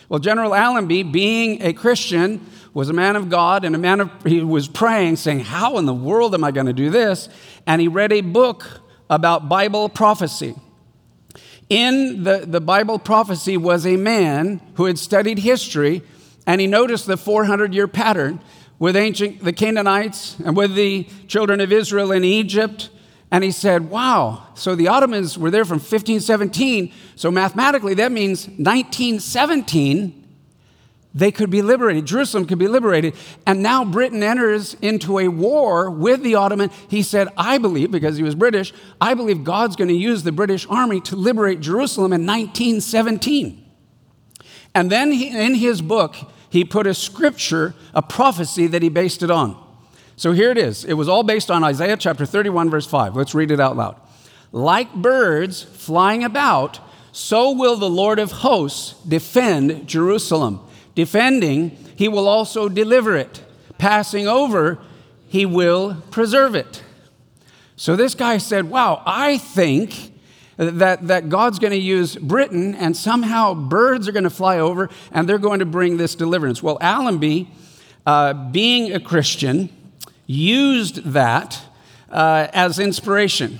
Well, 0.07 0.19
General 0.19 0.53
Allenby, 0.53 1.03
being 1.03 1.62
a 1.62 1.73
Christian, 1.73 2.45
was 2.73 2.89
a 2.89 2.93
man 2.93 3.15
of 3.15 3.29
God 3.29 3.65
and 3.65 3.75
a 3.75 3.77
man 3.77 4.01
of, 4.01 4.12
he 4.23 4.41
was 4.41 4.67
praying, 4.67 5.17
saying, 5.17 5.41
How 5.41 5.77
in 5.77 5.86
the 5.86 5.93
world 5.93 6.34
am 6.34 6.43
I 6.43 6.51
going 6.51 6.67
to 6.67 6.73
do 6.73 6.89
this? 6.89 7.27
And 7.67 7.81
he 7.81 7.88
read 7.88 8.13
a 8.13 8.21
book 8.21 8.81
about 9.10 9.49
Bible 9.49 9.89
prophecy. 9.89 10.55
In 11.69 12.23
the, 12.23 12.45
the 12.45 12.62
Bible 12.62 12.99
prophecy 12.99 13.57
was 13.57 13.86
a 13.86 13.95
man 13.95 14.62
who 14.75 14.86
had 14.86 14.99
studied 14.99 15.39
history 15.39 16.01
and 16.47 16.62
he 16.62 16.67
noticed 16.67 17.08
the 17.08 17.17
400 17.17 17.73
year 17.73 17.88
pattern 17.88 18.39
with 18.80 18.95
ancient 18.95 19.43
the 19.43 19.54
Canaanites 19.54 20.38
and 20.43 20.58
with 20.58 20.75
the 20.75 21.08
children 21.27 21.62
of 21.62 21.71
Israel 21.71 22.12
in 22.12 22.23
Egypt. 22.23 22.89
And 23.30 23.43
he 23.43 23.51
said, 23.51 23.89
Wow, 23.89 24.47
so 24.56 24.75
the 24.75 24.88
Ottomans 24.88 25.38
were 25.38 25.51
there 25.51 25.65
from 25.65 25.77
1517. 25.77 26.91
So 27.15 27.32
mathematically, 27.32 27.93
that 27.95 28.12
means 28.12 28.47
1917, 28.47 30.17
they 31.13 31.32
could 31.32 31.49
be 31.49 31.62
liberated. 31.62 32.06
Jerusalem 32.06 32.45
could 32.45 32.58
be 32.58 32.67
liberated. 32.67 33.15
And 33.45 33.62
now 33.62 33.86
Britain 33.86 34.23
enters 34.23 34.75
into 34.82 35.19
a 35.19 35.27
war 35.27 35.89
with 35.89 36.23
the 36.23 36.36
Ottoman. 36.36 36.71
He 36.88 37.04
said, 37.04 37.27
I 37.38 37.58
believe, 37.58 37.91
because 37.91 38.17
he 38.17 38.23
was 38.23 38.34
British, 38.34 38.73
I 38.99 39.13
believe 39.13 39.43
God's 39.43 39.75
going 39.75 39.89
to 39.89 39.93
use 39.93 40.23
the 40.23 40.32
British 40.32 40.65
army 40.69 41.01
to 41.01 41.15
liberate 41.15 41.60
Jerusalem 41.60 42.13
in 42.13 42.25
1917. 42.25 43.61
And 44.73 44.91
then 44.91 45.12
he, 45.12 45.27
in 45.27 45.55
his 45.55 45.81
book, 45.81 46.15
he 46.49 46.63
put 46.63 46.88
a 46.88 46.93
scripture, 46.93 47.73
a 47.93 48.01
prophecy 48.01 48.67
that 48.67 48.81
he 48.81 48.89
based 48.89 49.23
it 49.23 49.31
on. 49.31 49.62
So 50.15 50.34
here 50.34 50.51
it 50.51 50.57
is. 50.57 50.86
It 50.86 50.93
was 50.93 51.10
all 51.10 51.23
based 51.23 51.49
on 51.49 51.63
Isaiah 51.63 51.97
chapter 51.97 52.25
31, 52.25 52.69
verse 52.69 52.86
5. 52.86 53.15
Let's 53.15 53.34
read 53.34 53.51
it 53.51 53.60
out 53.60 53.75
loud. 53.75 53.99
Like 54.51 54.93
birds 54.93 55.63
flying 55.63 56.23
about, 56.23 56.79
so 57.12 57.51
will 57.51 57.77
the 57.77 57.89
Lord 57.89 58.19
of 58.19 58.31
hosts 58.31 59.01
defend 59.03 59.88
Jerusalem. 59.88 60.60
Defending, 60.93 61.77
he 61.95 62.07
will 62.07 62.27
also 62.27 62.69
deliver 62.69 63.15
it. 63.15 63.43
Passing 63.77 64.27
over, 64.27 64.77
he 65.27 65.45
will 65.45 65.95
preserve 66.12 66.55
it. 66.55 66.84
So 67.75 67.95
this 67.95 68.13
guy 68.13 68.38
said, 68.38 68.69
Wow, 68.69 69.01
I 69.05 69.38
think 69.38 70.11
that, 70.62 71.08
that 71.08 71.30
God's 71.30 71.58
going 71.58 71.71
to 71.71 71.78
use 71.78 72.15
Britain 72.15 72.76
and 72.76 72.95
somehow 72.95 73.54
birds 73.54 74.08
are 74.08 74.12
going 74.12 74.26
to 74.26 74.30
fly 74.30 74.60
over 74.60 74.89
and 75.12 75.28
they're 75.28 75.39
going 75.39 75.60
to 75.60 75.65
bring 75.65 75.97
this 75.97 76.13
deliverance. 76.13 76.62
Well, 76.62 76.78
Allenby, 76.82 77.50
uh, 78.06 78.34
being 78.52 78.93
a 78.93 79.00
Christian, 79.00 79.69
used 80.28 80.97
that 81.13 81.60
uh, 82.10 82.47
as 82.54 82.80
inspiration 82.80 83.60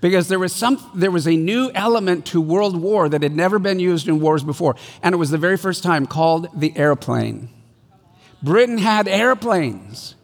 because 0.00 0.28
there 0.28 0.38
was, 0.38 0.52
some, 0.52 0.90
there 0.94 1.10
was 1.10 1.26
a 1.26 1.36
new 1.36 1.70
element 1.74 2.26
to 2.26 2.40
world 2.40 2.76
war 2.76 3.08
that 3.08 3.22
had 3.22 3.34
never 3.34 3.58
been 3.58 3.78
used 3.78 4.08
in 4.08 4.20
wars 4.20 4.44
before, 4.44 4.76
and 5.02 5.14
it 5.14 5.16
was 5.16 5.30
the 5.30 5.38
very 5.38 5.56
first 5.56 5.82
time 5.82 6.04
called 6.04 6.48
the 6.58 6.76
airplane. 6.76 7.48
Britain 8.42 8.76
had 8.76 9.08
airplanes. 9.08 10.14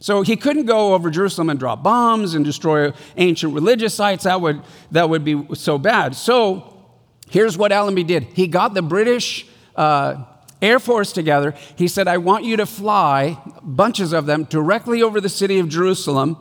So 0.00 0.22
he 0.22 0.36
couldn't 0.36 0.66
go 0.66 0.94
over 0.94 1.10
Jerusalem 1.10 1.50
and 1.50 1.58
drop 1.58 1.82
bombs 1.82 2.34
and 2.34 2.44
destroy 2.44 2.92
ancient 3.16 3.52
religious 3.52 3.94
sites. 3.94 4.24
That 4.24 4.40
would, 4.40 4.62
that 4.92 5.10
would 5.10 5.24
be 5.24 5.42
so 5.54 5.78
bad. 5.78 6.14
So 6.14 6.84
here's 7.30 7.58
what 7.58 7.72
Allenby 7.72 8.04
did 8.04 8.24
he 8.24 8.46
got 8.46 8.74
the 8.74 8.82
British 8.82 9.46
uh, 9.74 10.24
Air 10.62 10.78
Force 10.78 11.12
together. 11.12 11.54
He 11.76 11.88
said, 11.88 12.08
I 12.08 12.18
want 12.18 12.44
you 12.44 12.56
to 12.56 12.66
fly, 12.66 13.40
bunches 13.62 14.12
of 14.12 14.26
them, 14.26 14.44
directly 14.44 15.02
over 15.02 15.20
the 15.20 15.28
city 15.28 15.58
of 15.58 15.68
Jerusalem. 15.68 16.36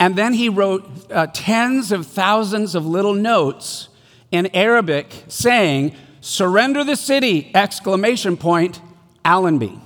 And 0.00 0.14
then 0.14 0.32
he 0.34 0.48
wrote 0.48 1.10
uh, 1.10 1.26
tens 1.32 1.90
of 1.90 2.06
thousands 2.06 2.76
of 2.76 2.86
little 2.86 3.14
notes 3.14 3.88
in 4.30 4.46
Arabic 4.54 5.24
saying, 5.28 5.94
Surrender 6.20 6.84
the 6.84 6.96
city! 6.96 7.50
Exclamation 7.54 8.36
point, 8.36 8.80
Allenby. 9.24 9.80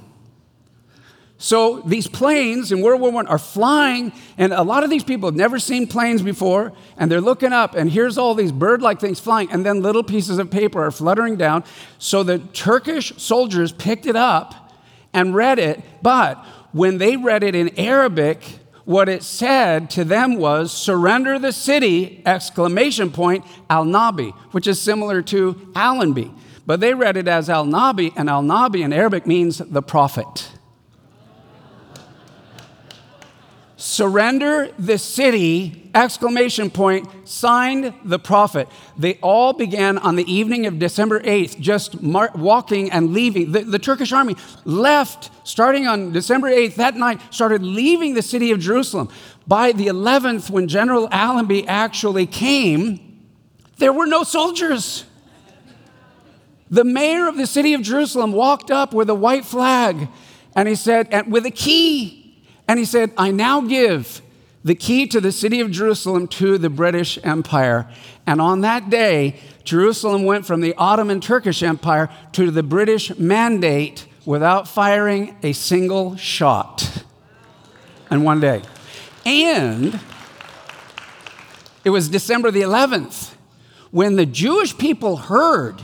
So 1.42 1.80
these 1.80 2.06
planes 2.06 2.70
in 2.70 2.82
World 2.82 3.00
War 3.00 3.12
I 3.16 3.26
are 3.26 3.36
flying, 3.36 4.12
and 4.38 4.52
a 4.52 4.62
lot 4.62 4.84
of 4.84 4.90
these 4.90 5.02
people 5.02 5.26
have 5.26 5.34
never 5.34 5.58
seen 5.58 5.88
planes 5.88 6.22
before, 6.22 6.72
and 6.96 7.10
they're 7.10 7.20
looking 7.20 7.52
up, 7.52 7.74
and 7.74 7.90
here's 7.90 8.16
all 8.16 8.36
these 8.36 8.52
bird 8.52 8.80
like 8.80 9.00
things 9.00 9.18
flying, 9.18 9.50
and 9.50 9.66
then 9.66 9.82
little 9.82 10.04
pieces 10.04 10.38
of 10.38 10.52
paper 10.52 10.84
are 10.84 10.92
fluttering 10.92 11.34
down. 11.34 11.64
So 11.98 12.22
the 12.22 12.38
Turkish 12.38 13.12
soldiers 13.16 13.72
picked 13.72 14.06
it 14.06 14.14
up 14.14 14.72
and 15.12 15.34
read 15.34 15.58
it, 15.58 15.82
but 16.00 16.36
when 16.70 16.98
they 16.98 17.16
read 17.16 17.42
it 17.42 17.56
in 17.56 17.76
Arabic, 17.76 18.44
what 18.84 19.08
it 19.08 19.24
said 19.24 19.90
to 19.90 20.04
them 20.04 20.36
was 20.36 20.70
surrender 20.70 21.40
the 21.40 21.52
city! 21.52 22.22
exclamation 22.24 23.10
point 23.10 23.44
al-nabi 23.68 24.32
which 24.52 24.68
is 24.68 24.80
similar 24.80 25.22
to 25.22 25.72
allenby 25.74 26.32
but 26.66 26.78
they 26.80 26.94
read 26.94 27.16
it 27.16 27.26
as 27.28 27.48
al-nabi 27.48 28.12
and 28.16 28.28
al-nabi 28.28 28.84
in 28.84 28.92
arabic 28.92 29.24
means 29.24 29.58
the 29.58 29.82
prophet 29.82 30.50
surrender 33.82 34.68
the 34.78 34.96
city 34.96 35.90
exclamation 35.92 36.70
point 36.70 37.08
signed 37.24 37.92
the 38.04 38.18
prophet. 38.18 38.68
They 38.96 39.14
all 39.14 39.52
began 39.52 39.98
on 39.98 40.14
the 40.14 40.32
evening 40.32 40.66
of 40.66 40.78
december 40.78 41.18
8th 41.18 41.58
just 41.58 42.00
mar- 42.00 42.30
walking 42.36 42.92
and 42.92 43.12
leaving. 43.12 43.50
The, 43.50 43.64
the 43.64 43.80
turkish 43.80 44.12
army 44.12 44.36
left 44.64 45.30
starting 45.42 45.88
on 45.88 46.12
december 46.12 46.48
8th 46.48 46.76
that 46.76 46.94
night 46.94 47.20
started 47.34 47.64
leaving 47.64 48.14
the 48.14 48.22
city 48.22 48.52
of 48.52 48.60
jerusalem. 48.60 49.08
By 49.48 49.72
the 49.72 49.88
11th 49.88 50.48
when 50.48 50.68
general 50.68 51.08
allenby 51.10 51.66
actually 51.66 52.26
came 52.26 53.08
there 53.78 53.92
were 53.92 54.06
no 54.06 54.22
soldiers. 54.22 55.06
The 56.70 56.84
mayor 56.84 57.26
of 57.26 57.36
the 57.36 57.48
city 57.48 57.74
of 57.74 57.82
jerusalem 57.82 58.30
walked 58.30 58.70
up 58.70 58.94
with 58.94 59.10
a 59.10 59.14
white 59.14 59.44
flag 59.44 60.06
and 60.54 60.68
he 60.68 60.76
said 60.76 61.08
and 61.10 61.32
with 61.32 61.46
a 61.46 61.50
key 61.50 62.21
and 62.68 62.78
he 62.78 62.84
said, 62.84 63.12
I 63.16 63.30
now 63.30 63.60
give 63.60 64.22
the 64.64 64.74
key 64.74 65.06
to 65.08 65.20
the 65.20 65.32
city 65.32 65.60
of 65.60 65.70
Jerusalem 65.70 66.28
to 66.28 66.56
the 66.58 66.70
British 66.70 67.18
Empire. 67.24 67.88
And 68.26 68.40
on 68.40 68.60
that 68.60 68.90
day, 68.90 69.36
Jerusalem 69.64 70.24
went 70.24 70.46
from 70.46 70.60
the 70.60 70.74
Ottoman 70.76 71.20
Turkish 71.20 71.62
Empire 71.62 72.08
to 72.32 72.50
the 72.50 72.62
British 72.62 73.16
Mandate 73.18 74.06
without 74.24 74.68
firing 74.68 75.36
a 75.42 75.52
single 75.52 76.16
shot 76.16 77.04
in 78.10 78.22
one 78.22 78.40
day. 78.40 78.62
And 79.26 79.98
it 81.84 81.90
was 81.90 82.08
December 82.08 82.50
the 82.50 82.62
11th 82.62 83.34
when 83.90 84.16
the 84.16 84.26
Jewish 84.26 84.76
people 84.78 85.16
heard 85.16 85.82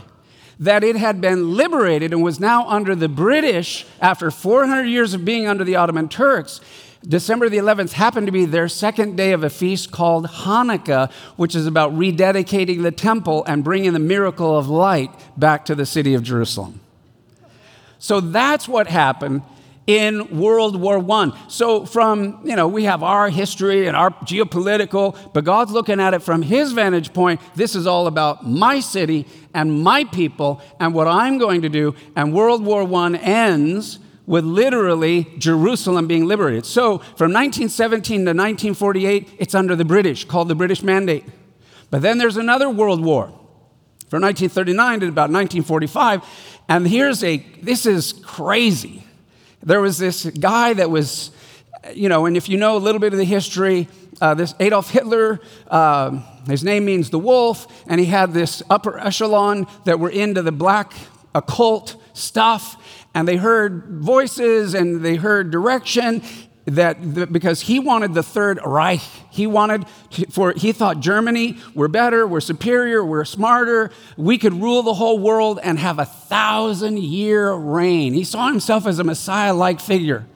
that 0.58 0.82
it 0.82 0.96
had 0.96 1.20
been 1.20 1.56
liberated 1.56 2.12
and 2.12 2.22
was 2.22 2.40
now 2.40 2.66
under 2.68 2.94
the 2.94 3.08
British 3.08 3.86
after 4.00 4.30
400 4.30 4.84
years 4.84 5.14
of 5.14 5.24
being 5.24 5.46
under 5.46 5.64
the 5.64 5.76
Ottoman 5.76 6.08
Turks. 6.08 6.60
December 7.06 7.48
the 7.48 7.58
11th 7.58 7.92
happened 7.92 8.26
to 8.26 8.32
be 8.32 8.44
their 8.44 8.68
second 8.68 9.16
day 9.16 9.32
of 9.32 9.44
a 9.44 9.50
feast 9.50 9.92
called 9.92 10.26
Hanukkah, 10.26 11.12
which 11.36 11.54
is 11.54 11.66
about 11.66 11.92
rededicating 11.92 12.82
the 12.82 12.90
temple 12.90 13.44
and 13.44 13.62
bringing 13.62 13.92
the 13.92 14.00
miracle 14.00 14.58
of 14.58 14.68
light 14.68 15.10
back 15.36 15.64
to 15.66 15.76
the 15.76 15.86
city 15.86 16.14
of 16.14 16.24
Jerusalem. 16.24 16.80
So 18.00 18.20
that's 18.20 18.66
what 18.66 18.88
happened 18.88 19.42
in 19.88 20.38
World 20.38 20.78
War 20.78 20.98
I. 21.10 21.32
So, 21.48 21.86
from, 21.86 22.40
you 22.44 22.54
know, 22.54 22.68
we 22.68 22.84
have 22.84 23.02
our 23.02 23.30
history 23.30 23.88
and 23.88 23.96
our 23.96 24.10
geopolitical, 24.10 25.16
but 25.32 25.44
God's 25.44 25.72
looking 25.72 25.98
at 25.98 26.12
it 26.12 26.22
from 26.22 26.42
his 26.42 26.72
vantage 26.72 27.14
point. 27.14 27.40
This 27.56 27.74
is 27.74 27.86
all 27.86 28.06
about 28.06 28.46
my 28.46 28.80
city 28.80 29.26
and 29.54 29.82
my 29.82 30.04
people 30.04 30.60
and 30.78 30.92
what 30.92 31.08
I'm 31.08 31.38
going 31.38 31.62
to 31.62 31.70
do. 31.70 31.94
And 32.14 32.34
World 32.34 32.62
War 32.62 32.82
I 32.82 33.16
ends 33.16 33.98
with 34.26 34.44
literally 34.44 35.26
Jerusalem 35.38 36.06
being 36.06 36.26
liberated. 36.26 36.66
So, 36.66 36.98
from 36.98 37.32
1917 37.32 38.26
to 38.26 38.30
1948, 38.32 39.36
it's 39.38 39.54
under 39.54 39.74
the 39.74 39.86
British, 39.86 40.26
called 40.26 40.48
the 40.48 40.54
British 40.54 40.82
Mandate. 40.82 41.24
But 41.90 42.02
then 42.02 42.18
there's 42.18 42.36
another 42.36 42.68
world 42.68 43.02
war 43.02 43.28
from 44.10 44.20
1939 44.20 45.00
to 45.00 45.08
about 45.08 45.30
1945. 45.30 46.22
And 46.68 46.86
here's 46.86 47.24
a, 47.24 47.38
this 47.62 47.86
is 47.86 48.12
crazy. 48.12 49.07
There 49.62 49.80
was 49.80 49.98
this 49.98 50.24
guy 50.24 50.72
that 50.74 50.90
was, 50.90 51.30
you 51.92 52.08
know, 52.08 52.26
and 52.26 52.36
if 52.36 52.48
you 52.48 52.56
know 52.56 52.76
a 52.76 52.78
little 52.78 53.00
bit 53.00 53.12
of 53.12 53.18
the 53.18 53.24
history, 53.24 53.88
uh, 54.20 54.34
this 54.34 54.54
Adolf 54.60 54.90
Hitler, 54.90 55.40
uh, 55.68 56.20
his 56.48 56.62
name 56.64 56.84
means 56.84 57.10
the 57.10 57.18
wolf, 57.18 57.66
and 57.88 58.00
he 58.00 58.06
had 58.06 58.32
this 58.32 58.62
upper 58.70 58.98
echelon 58.98 59.66
that 59.84 59.98
were 59.98 60.10
into 60.10 60.42
the 60.42 60.52
black 60.52 60.92
occult 61.34 61.96
stuff, 62.14 63.06
and 63.14 63.26
they 63.26 63.36
heard 63.36 63.84
voices 64.00 64.74
and 64.74 65.04
they 65.04 65.16
heard 65.16 65.50
direction, 65.50 66.22
that, 66.74 67.32
because 67.32 67.60
he 67.60 67.78
wanted 67.78 68.14
the 68.14 68.22
third 68.22 68.60
Reich. 68.64 69.00
He 69.30 69.46
wanted 69.46 69.86
to, 70.10 70.26
for 70.30 70.52
he 70.52 70.72
thought 70.72 71.00
Germany 71.00 71.56
we're 71.74 71.88
better, 71.88 72.26
we're 72.26 72.40
superior, 72.40 73.04
we're 73.04 73.24
smarter, 73.24 73.90
we 74.16 74.38
could 74.38 74.54
rule 74.54 74.82
the 74.82 74.94
whole 74.94 75.18
world 75.18 75.60
and 75.62 75.78
have 75.78 75.98
a 75.98 76.04
thousand 76.04 76.98
year 76.98 77.52
reign. 77.52 78.14
He 78.14 78.24
saw 78.24 78.48
himself 78.48 78.86
as 78.86 78.98
a 78.98 79.04
Messiah-like 79.04 79.80
figure. 79.80 80.26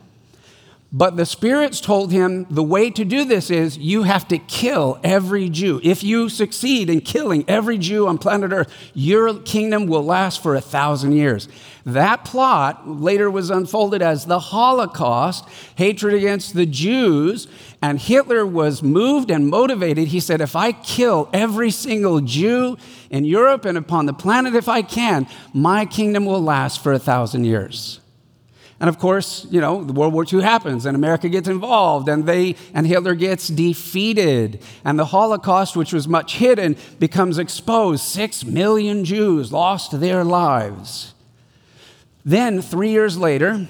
But 0.95 1.17
the 1.17 1.25
spirits 1.25 1.81
told 1.81 2.13
him 2.13 2.47
the 2.51 2.63
way 2.63 2.91
to 2.91 3.05
do 3.07 3.25
this 3.25 3.51
is 3.51 3.79
you 3.79 4.03
have 4.03 4.29
to 4.29 4.37
kill 4.37 5.01
every 5.03 5.49
Jew. 5.49 5.81
If 5.83 6.05
you 6.05 6.29
succeed 6.29 6.91
in 6.91 7.01
killing 7.01 7.47
every 7.49 7.79
Jew 7.79 8.07
on 8.07 8.19
planet 8.19 8.53
Earth, 8.53 8.71
your 8.93 9.39
kingdom 9.39 9.87
will 9.87 10.05
last 10.05 10.43
for 10.43 10.55
a 10.55 10.61
thousand 10.61 11.13
years. 11.13 11.49
That 11.87 12.27
plot 12.27 12.87
later 12.87 13.31
was 13.31 13.49
unfolded 13.49 14.03
as 14.03 14.27
the 14.27 14.39
Holocaust, 14.39 15.49
hatred 15.77 16.13
against 16.13 16.53
the 16.53 16.67
Jews, 16.67 17.49
and 17.81 17.99
Hitler 17.99 18.45
was 18.45 18.83
moved 18.83 19.31
and 19.31 19.49
motivated. 19.49 20.09
He 20.09 20.21
said, 20.21 20.43
If 20.43 20.55
I 20.55 20.73
kill 20.73 21.31
every 21.33 21.71
single 21.71 22.21
Jew 22.21 22.77
in 23.09 23.25
Europe 23.25 23.65
and 23.65 23.79
upon 23.79 24.05
the 24.05 24.13
planet, 24.13 24.55
if 24.55 24.69
I 24.69 24.83
can, 24.83 25.27
my 25.55 25.87
kingdom 25.87 26.27
will 26.27 26.43
last 26.43 26.83
for 26.83 26.93
a 26.93 26.99
thousand 26.99 27.45
years. 27.45 28.02
And 28.83 28.89
of 28.89 28.99
course, 28.99 29.47
you 29.49 29.61
know, 29.61 29.77
World 29.77 30.13
War 30.13 30.27
II 30.31 30.43
happens 30.43 30.87
and 30.87 30.97
America 30.97 31.29
gets 31.29 31.47
involved 31.47 32.09
and 32.09 32.27
they 32.27 32.57
and 32.75 32.85
Hitler 32.85 33.15
gets 33.15 33.47
defeated. 33.47 34.61
And 34.85 34.99
the 34.99 35.05
Holocaust, 35.05 35.77
which 35.77 35.93
was 35.93 36.09
much 36.09 36.39
hidden, 36.39 36.77
becomes 36.99 37.39
exposed. 37.39 38.03
Six 38.03 38.45
million 38.45 39.05
Jews 39.05 39.53
lost 39.53 40.01
their 40.01 40.25
lives. 40.25 41.15
Then, 42.25 42.61
three 42.61 42.91
years 42.91 43.17
later, 43.17 43.69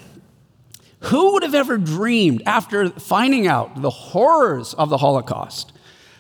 who 1.01 1.35
would 1.35 1.43
have 1.43 1.55
ever 1.55 1.77
dreamed 1.77 2.43
after 2.47 2.89
finding 2.89 3.47
out 3.47 3.83
the 3.83 3.91
horrors 3.91 4.73
of 4.73 4.89
the 4.89 4.97
Holocaust? 4.97 5.75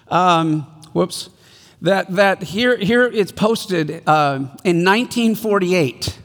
Um, 0.08 0.64
whoops. 0.92 1.30
That, 1.80 2.14
that 2.16 2.42
here, 2.42 2.76
here 2.76 3.04
it's 3.04 3.32
posted 3.32 4.06
uh, 4.06 4.36
in 4.64 4.84
1948 4.84 6.18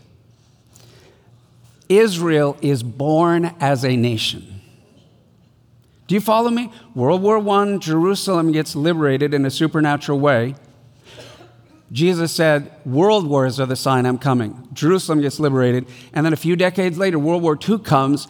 Israel 1.89 2.57
is 2.61 2.83
born 2.83 3.55
as 3.59 3.83
a 3.83 3.95
nation. 3.95 4.61
Do 6.07 6.15
you 6.15 6.21
follow 6.21 6.49
me? 6.49 6.71
World 6.95 7.21
War 7.21 7.37
I, 7.37 7.77
Jerusalem 7.77 8.51
gets 8.51 8.75
liberated 8.75 9.33
in 9.33 9.45
a 9.45 9.51
supernatural 9.51 10.19
way. 10.19 10.55
Jesus 11.91 12.33
said, 12.33 12.71
World 12.85 13.27
wars 13.27 13.59
are 13.59 13.65
the 13.65 13.75
sign 13.75 14.05
I'm 14.05 14.17
coming. 14.17 14.67
Jerusalem 14.73 15.21
gets 15.21 15.39
liberated. 15.39 15.87
And 16.13 16.25
then 16.25 16.33
a 16.33 16.37
few 16.37 16.55
decades 16.55 16.97
later, 16.97 17.17
World 17.17 17.43
War 17.43 17.57
II 17.57 17.79
comes, 17.79 18.27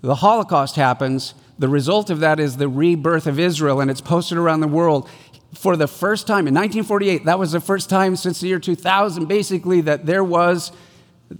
the 0.00 0.16
Holocaust 0.16 0.76
happens. 0.76 1.34
The 1.58 1.68
result 1.68 2.10
of 2.10 2.20
that 2.20 2.40
is 2.40 2.56
the 2.56 2.68
rebirth 2.68 3.26
of 3.26 3.38
Israel, 3.38 3.80
and 3.80 3.90
it's 3.90 4.00
posted 4.00 4.38
around 4.38 4.60
the 4.60 4.68
world. 4.68 5.08
For 5.54 5.76
the 5.76 5.86
first 5.86 6.26
time 6.26 6.48
in 6.48 6.54
1948, 6.54 7.26
that 7.26 7.38
was 7.38 7.52
the 7.52 7.60
first 7.60 7.88
time 7.88 8.16
since 8.16 8.40
the 8.40 8.48
year 8.48 8.58
2000, 8.58 9.26
basically, 9.26 9.82
that 9.82 10.06
there 10.06 10.24
was 10.24 10.72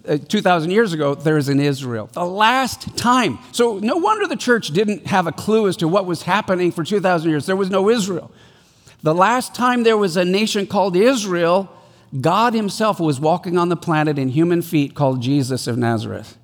uh, 0.07 0.19
2,000 0.19 0.71
years 0.71 0.93
ago, 0.93 1.15
there's 1.15 1.49
in 1.49 1.61
Israel. 1.61 2.09
The 2.13 2.25
last 2.25 2.97
time. 2.97 3.39
So, 3.53 3.79
no 3.79 3.97
wonder 3.97 4.27
the 4.27 4.37
church 4.37 4.69
didn't 4.69 5.07
have 5.07 5.27
a 5.27 5.33
clue 5.33 5.69
as 5.69 5.77
to 5.79 5.89
what 5.89 6.07
was 6.07 6.23
happening 6.23 6.73
for 6.73 6.85
2,000 6.85 7.31
years. 7.31 7.47
There 7.47 7.57
was 7.57 7.71
no 7.71 7.89
Israel. 7.89 8.31
The 9.03 9.15
last 9.15 9.55
time 9.55 9.83
there 9.83 9.99
was 9.99 10.17
a 10.17 10.25
nation 10.25 10.67
called 10.67 10.97
Israel, 10.97 11.71
God 12.21 12.55
Himself 12.55 13.01
was 13.01 13.21
walking 13.21 13.59
on 13.59 13.69
the 13.69 13.77
planet 13.77 14.19
in 14.19 14.29
human 14.29 14.63
feet 14.63 14.95
called 14.95 15.21
Jesus 15.21 15.67
of 15.67 15.77
Nazareth. 15.77 16.39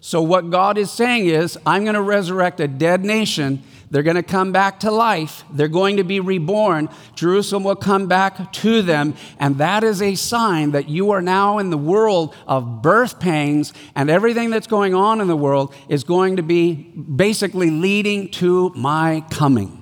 So, 0.00 0.22
what 0.22 0.50
God 0.50 0.78
is 0.78 0.90
saying 0.90 1.26
is, 1.26 1.58
I'm 1.66 1.84
going 1.84 1.94
to 1.94 2.02
resurrect 2.02 2.60
a 2.60 2.68
dead 2.68 3.04
nation 3.04 3.62
they're 3.90 4.02
going 4.02 4.16
to 4.16 4.22
come 4.22 4.52
back 4.52 4.80
to 4.80 4.90
life. 4.90 5.44
They're 5.50 5.68
going 5.68 5.96
to 5.96 6.04
be 6.04 6.20
reborn. 6.20 6.88
Jerusalem 7.14 7.64
will 7.64 7.76
come 7.76 8.06
back 8.06 8.52
to 8.54 8.82
them. 8.82 9.14
And 9.38 9.58
that 9.58 9.82
is 9.82 10.02
a 10.02 10.14
sign 10.14 10.72
that 10.72 10.88
you 10.88 11.10
are 11.10 11.22
now 11.22 11.58
in 11.58 11.70
the 11.70 11.78
world 11.78 12.34
of 12.46 12.82
birth 12.82 13.18
pains, 13.18 13.72
and 13.94 14.10
everything 14.10 14.50
that's 14.50 14.66
going 14.66 14.94
on 14.94 15.20
in 15.20 15.28
the 15.28 15.36
world 15.36 15.74
is 15.88 16.04
going 16.04 16.36
to 16.36 16.42
be 16.42 16.74
basically 16.74 17.70
leading 17.70 18.30
to 18.32 18.70
my 18.74 19.24
coming. 19.30 19.78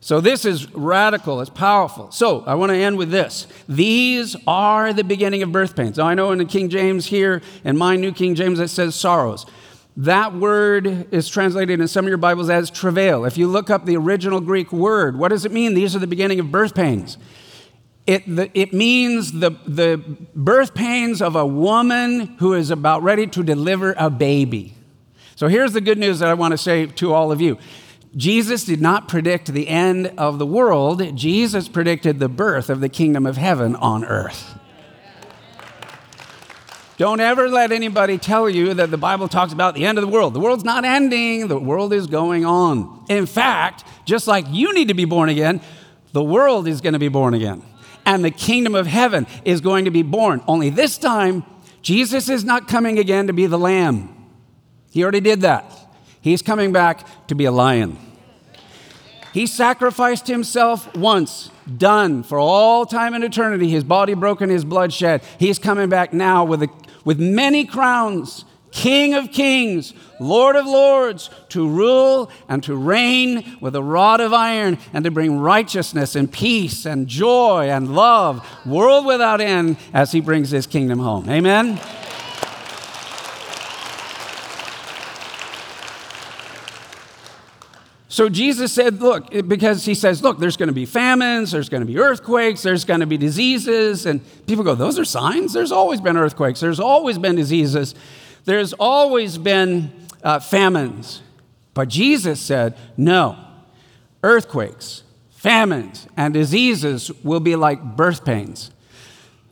So, 0.00 0.20
this 0.20 0.44
is 0.44 0.72
radical, 0.74 1.40
it's 1.40 1.50
powerful. 1.50 2.10
So, 2.12 2.42
I 2.46 2.54
want 2.54 2.70
to 2.70 2.76
end 2.76 2.96
with 2.96 3.10
this. 3.10 3.46
These 3.68 4.36
are 4.46 4.92
the 4.92 5.02
beginning 5.02 5.42
of 5.42 5.50
birth 5.50 5.74
pains. 5.74 5.98
Now, 5.98 6.06
I 6.06 6.14
know 6.14 6.30
in 6.30 6.38
the 6.38 6.44
King 6.44 6.68
James 6.68 7.06
here, 7.06 7.42
in 7.64 7.76
my 7.76 7.96
New 7.96 8.12
King 8.12 8.34
James, 8.36 8.60
it 8.60 8.68
says 8.68 8.94
sorrows. 8.94 9.44
That 9.98 10.32
word 10.32 11.12
is 11.12 11.28
translated 11.28 11.80
in 11.80 11.88
some 11.88 12.04
of 12.04 12.08
your 12.08 12.18
Bibles 12.18 12.48
as 12.48 12.70
travail. 12.70 13.24
If 13.24 13.36
you 13.36 13.48
look 13.48 13.68
up 13.68 13.84
the 13.84 13.96
original 13.96 14.40
Greek 14.40 14.72
word, 14.72 15.18
what 15.18 15.30
does 15.30 15.44
it 15.44 15.50
mean? 15.50 15.74
These 15.74 15.96
are 15.96 15.98
the 15.98 16.06
beginning 16.06 16.38
of 16.38 16.52
birth 16.52 16.72
pains. 16.72 17.18
It, 18.06 18.24
the, 18.24 18.48
it 18.56 18.72
means 18.72 19.32
the, 19.32 19.50
the 19.66 20.00
birth 20.36 20.72
pains 20.72 21.20
of 21.20 21.34
a 21.34 21.44
woman 21.44 22.36
who 22.38 22.54
is 22.54 22.70
about 22.70 23.02
ready 23.02 23.26
to 23.26 23.42
deliver 23.42 23.92
a 23.98 24.08
baby. 24.08 24.76
So 25.34 25.48
here's 25.48 25.72
the 25.72 25.80
good 25.80 25.98
news 25.98 26.20
that 26.20 26.28
I 26.28 26.34
want 26.34 26.52
to 26.52 26.58
say 26.58 26.86
to 26.86 27.12
all 27.12 27.32
of 27.32 27.40
you 27.40 27.58
Jesus 28.16 28.64
did 28.64 28.80
not 28.80 29.08
predict 29.08 29.52
the 29.52 29.66
end 29.66 30.12
of 30.16 30.38
the 30.38 30.46
world, 30.46 31.16
Jesus 31.16 31.68
predicted 31.68 32.20
the 32.20 32.28
birth 32.28 32.70
of 32.70 32.78
the 32.78 32.88
kingdom 32.88 33.26
of 33.26 33.36
heaven 33.36 33.74
on 33.74 34.04
earth. 34.04 34.56
Don't 36.98 37.20
ever 37.20 37.48
let 37.48 37.70
anybody 37.70 38.18
tell 38.18 38.50
you 38.50 38.74
that 38.74 38.90
the 38.90 38.98
Bible 38.98 39.28
talks 39.28 39.52
about 39.52 39.76
the 39.76 39.86
end 39.86 39.98
of 39.98 40.02
the 40.02 40.10
world. 40.10 40.34
The 40.34 40.40
world's 40.40 40.64
not 40.64 40.84
ending, 40.84 41.46
the 41.46 41.56
world 41.56 41.92
is 41.92 42.08
going 42.08 42.44
on. 42.44 43.04
In 43.08 43.24
fact, 43.24 43.84
just 44.04 44.26
like 44.26 44.44
you 44.48 44.74
need 44.74 44.88
to 44.88 44.94
be 44.94 45.04
born 45.04 45.28
again, 45.28 45.60
the 46.12 46.24
world 46.24 46.66
is 46.66 46.80
going 46.80 46.94
to 46.94 46.98
be 46.98 47.06
born 47.06 47.34
again. 47.34 47.62
And 48.04 48.24
the 48.24 48.32
kingdom 48.32 48.74
of 48.74 48.88
heaven 48.88 49.28
is 49.44 49.60
going 49.60 49.84
to 49.84 49.92
be 49.92 50.02
born. 50.02 50.42
Only 50.48 50.70
this 50.70 50.98
time, 50.98 51.44
Jesus 51.82 52.28
is 52.28 52.42
not 52.42 52.66
coming 52.66 52.98
again 52.98 53.28
to 53.28 53.32
be 53.32 53.46
the 53.46 53.58
lamb. 53.58 54.08
He 54.90 55.04
already 55.04 55.20
did 55.20 55.42
that. 55.42 55.64
He's 56.20 56.42
coming 56.42 56.72
back 56.72 57.26
to 57.28 57.36
be 57.36 57.44
a 57.44 57.52
lion. 57.52 57.96
He 59.32 59.46
sacrificed 59.46 60.26
himself 60.26 60.92
once, 60.96 61.50
done 61.76 62.24
for 62.24 62.40
all 62.40 62.86
time 62.86 63.14
and 63.14 63.22
eternity, 63.22 63.68
his 63.68 63.84
body 63.84 64.14
broken, 64.14 64.48
his 64.48 64.64
blood 64.64 64.92
shed. 64.92 65.22
He's 65.38 65.60
coming 65.60 65.88
back 65.88 66.12
now 66.12 66.44
with 66.44 66.62
a 66.62 66.68
with 67.04 67.20
many 67.20 67.64
crowns, 67.64 68.44
King 68.70 69.14
of 69.14 69.32
kings, 69.32 69.94
Lord 70.20 70.54
of 70.54 70.66
lords, 70.66 71.30
to 71.50 71.68
rule 71.68 72.30
and 72.48 72.62
to 72.64 72.76
reign 72.76 73.56
with 73.60 73.74
a 73.74 73.82
rod 73.82 74.20
of 74.20 74.32
iron 74.34 74.78
and 74.92 75.04
to 75.04 75.10
bring 75.10 75.38
righteousness 75.38 76.14
and 76.14 76.30
peace 76.30 76.84
and 76.84 77.06
joy 77.06 77.70
and 77.70 77.94
love, 77.94 78.46
world 78.66 79.06
without 79.06 79.40
end, 79.40 79.78
as 79.94 80.12
he 80.12 80.20
brings 80.20 80.50
his 80.50 80.66
kingdom 80.66 80.98
home. 80.98 81.28
Amen. 81.30 81.80
So 88.18 88.28
Jesus 88.28 88.72
said, 88.72 89.00
Look, 89.00 89.30
because 89.46 89.84
he 89.84 89.94
says, 89.94 90.24
Look, 90.24 90.40
there's 90.40 90.56
going 90.56 90.66
to 90.66 90.72
be 90.72 90.86
famines, 90.86 91.52
there's 91.52 91.68
going 91.68 91.82
to 91.82 91.86
be 91.86 92.00
earthquakes, 92.00 92.62
there's 92.62 92.84
going 92.84 92.98
to 92.98 93.06
be 93.06 93.16
diseases. 93.16 94.06
And 94.06 94.20
people 94.48 94.64
go, 94.64 94.74
Those 94.74 94.98
are 94.98 95.04
signs? 95.04 95.52
There's 95.52 95.70
always 95.70 96.00
been 96.00 96.16
earthquakes, 96.16 96.58
there's 96.58 96.80
always 96.80 97.16
been 97.16 97.36
diseases, 97.36 97.94
there's 98.44 98.72
always 98.72 99.38
been 99.38 99.92
uh, 100.24 100.40
famines. 100.40 101.22
But 101.74 101.90
Jesus 101.90 102.40
said, 102.40 102.76
No, 102.96 103.38
earthquakes, 104.24 105.04
famines, 105.30 106.08
and 106.16 106.34
diseases 106.34 107.12
will 107.22 107.38
be 107.38 107.54
like 107.54 107.80
birth 107.94 108.24
pains. 108.24 108.72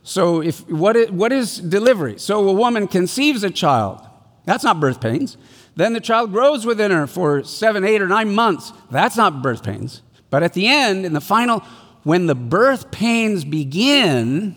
So, 0.03 0.41
if, 0.41 0.69
what, 0.69 0.97
is, 0.97 1.09
what 1.09 1.31
is 1.31 1.59
delivery? 1.59 2.19
So, 2.19 2.45
a 2.45 2.51
woman 2.51 2.89
conceives 2.89 3.45
a 3.45 3.49
child. 3.49 4.05
That's 4.43 4.65
not 4.65 4.81
birth 4.81 4.99
pains. 4.99 5.37
Then 5.77 5.93
the 5.93 6.01
child 6.01 6.31
grows 6.31 6.65
within 6.65 6.89
her 6.89 7.05
for 7.05 7.43
seven, 7.43 7.85
eight, 7.85 8.01
or 8.01 8.07
nine 8.07 8.33
months. 8.33 8.73
That's 8.89 9.15
not 9.15 9.43
birth 9.43 9.63
pains. 9.63 10.01
But 10.31 10.41
at 10.41 10.53
the 10.53 10.67
end, 10.67 11.05
in 11.05 11.13
the 11.13 11.21
final, 11.21 11.59
when 12.03 12.25
the 12.25 12.33
birth 12.33 12.89
pains 12.89 13.45
begin, 13.45 14.55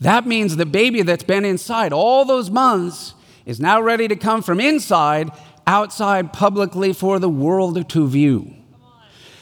that 0.00 0.24
means 0.24 0.54
the 0.54 0.64
baby 0.64 1.02
that's 1.02 1.24
been 1.24 1.44
inside 1.44 1.92
all 1.92 2.24
those 2.24 2.50
months 2.50 3.14
is 3.46 3.58
now 3.58 3.80
ready 3.82 4.06
to 4.06 4.14
come 4.14 4.42
from 4.42 4.60
inside, 4.60 5.32
outside 5.66 6.32
publicly 6.32 6.92
for 6.92 7.18
the 7.18 7.28
world 7.28 7.88
to 7.88 8.06
view. 8.06 8.54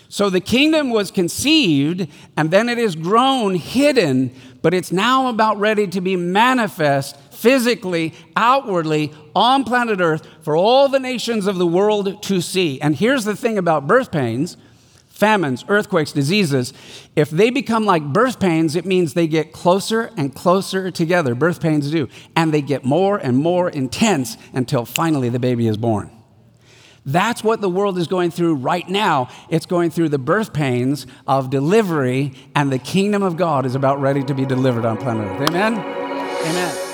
So 0.08 0.30
the 0.30 0.40
kingdom 0.40 0.90
was 0.90 1.10
conceived 1.10 2.08
and 2.38 2.50
then 2.50 2.70
it 2.70 2.78
is 2.78 2.96
grown 2.96 3.56
hidden, 3.56 4.32
but 4.62 4.72
it's 4.72 4.92
now 4.92 5.28
about 5.28 5.58
ready 5.58 5.86
to 5.88 6.00
be 6.00 6.16
manifest 6.16 7.18
physically, 7.44 8.14
outwardly 8.36 9.12
on 9.36 9.64
planet 9.64 10.00
Earth 10.00 10.26
for 10.40 10.56
all 10.56 10.88
the 10.88 10.98
nations 10.98 11.46
of 11.46 11.58
the 11.58 11.66
world 11.66 12.22
to 12.22 12.40
see. 12.40 12.80
And 12.80 12.96
here's 12.96 13.26
the 13.26 13.36
thing 13.36 13.58
about 13.58 13.86
birth 13.86 14.10
pains 14.10 14.56
famines, 15.08 15.62
earthquakes, 15.68 16.10
diseases. 16.10 16.72
If 17.14 17.28
they 17.28 17.50
become 17.50 17.84
like 17.84 18.02
birth 18.02 18.40
pains, 18.40 18.74
it 18.76 18.86
means 18.86 19.12
they 19.12 19.26
get 19.26 19.52
closer 19.52 20.10
and 20.16 20.34
closer 20.34 20.90
together. 20.90 21.34
Birth 21.34 21.60
pains 21.60 21.90
do. 21.90 22.08
And 22.34 22.52
they 22.52 22.62
get 22.62 22.82
more 22.82 23.18
and 23.18 23.36
more 23.36 23.68
intense 23.68 24.38
until 24.54 24.86
finally 24.86 25.28
the 25.28 25.38
baby 25.38 25.68
is 25.68 25.76
born. 25.76 26.10
That's 27.04 27.44
what 27.44 27.60
the 27.60 27.68
world 27.68 27.98
is 27.98 28.08
going 28.08 28.30
through 28.30 28.54
right 28.54 28.88
now. 28.88 29.28
It's 29.50 29.66
going 29.66 29.90
through 29.90 30.08
the 30.08 30.18
birth 30.18 30.54
pains 30.54 31.06
of 31.26 31.50
delivery, 31.50 32.32
and 32.56 32.72
the 32.72 32.78
kingdom 32.78 33.22
of 33.22 33.36
God 33.36 33.66
is 33.66 33.74
about 33.74 34.00
ready 34.00 34.24
to 34.24 34.34
be 34.34 34.46
delivered 34.46 34.86
on 34.86 34.96
planet 34.96 35.28
Earth. 35.28 35.50
Amen? 35.50 35.74
Amen. 35.74 36.93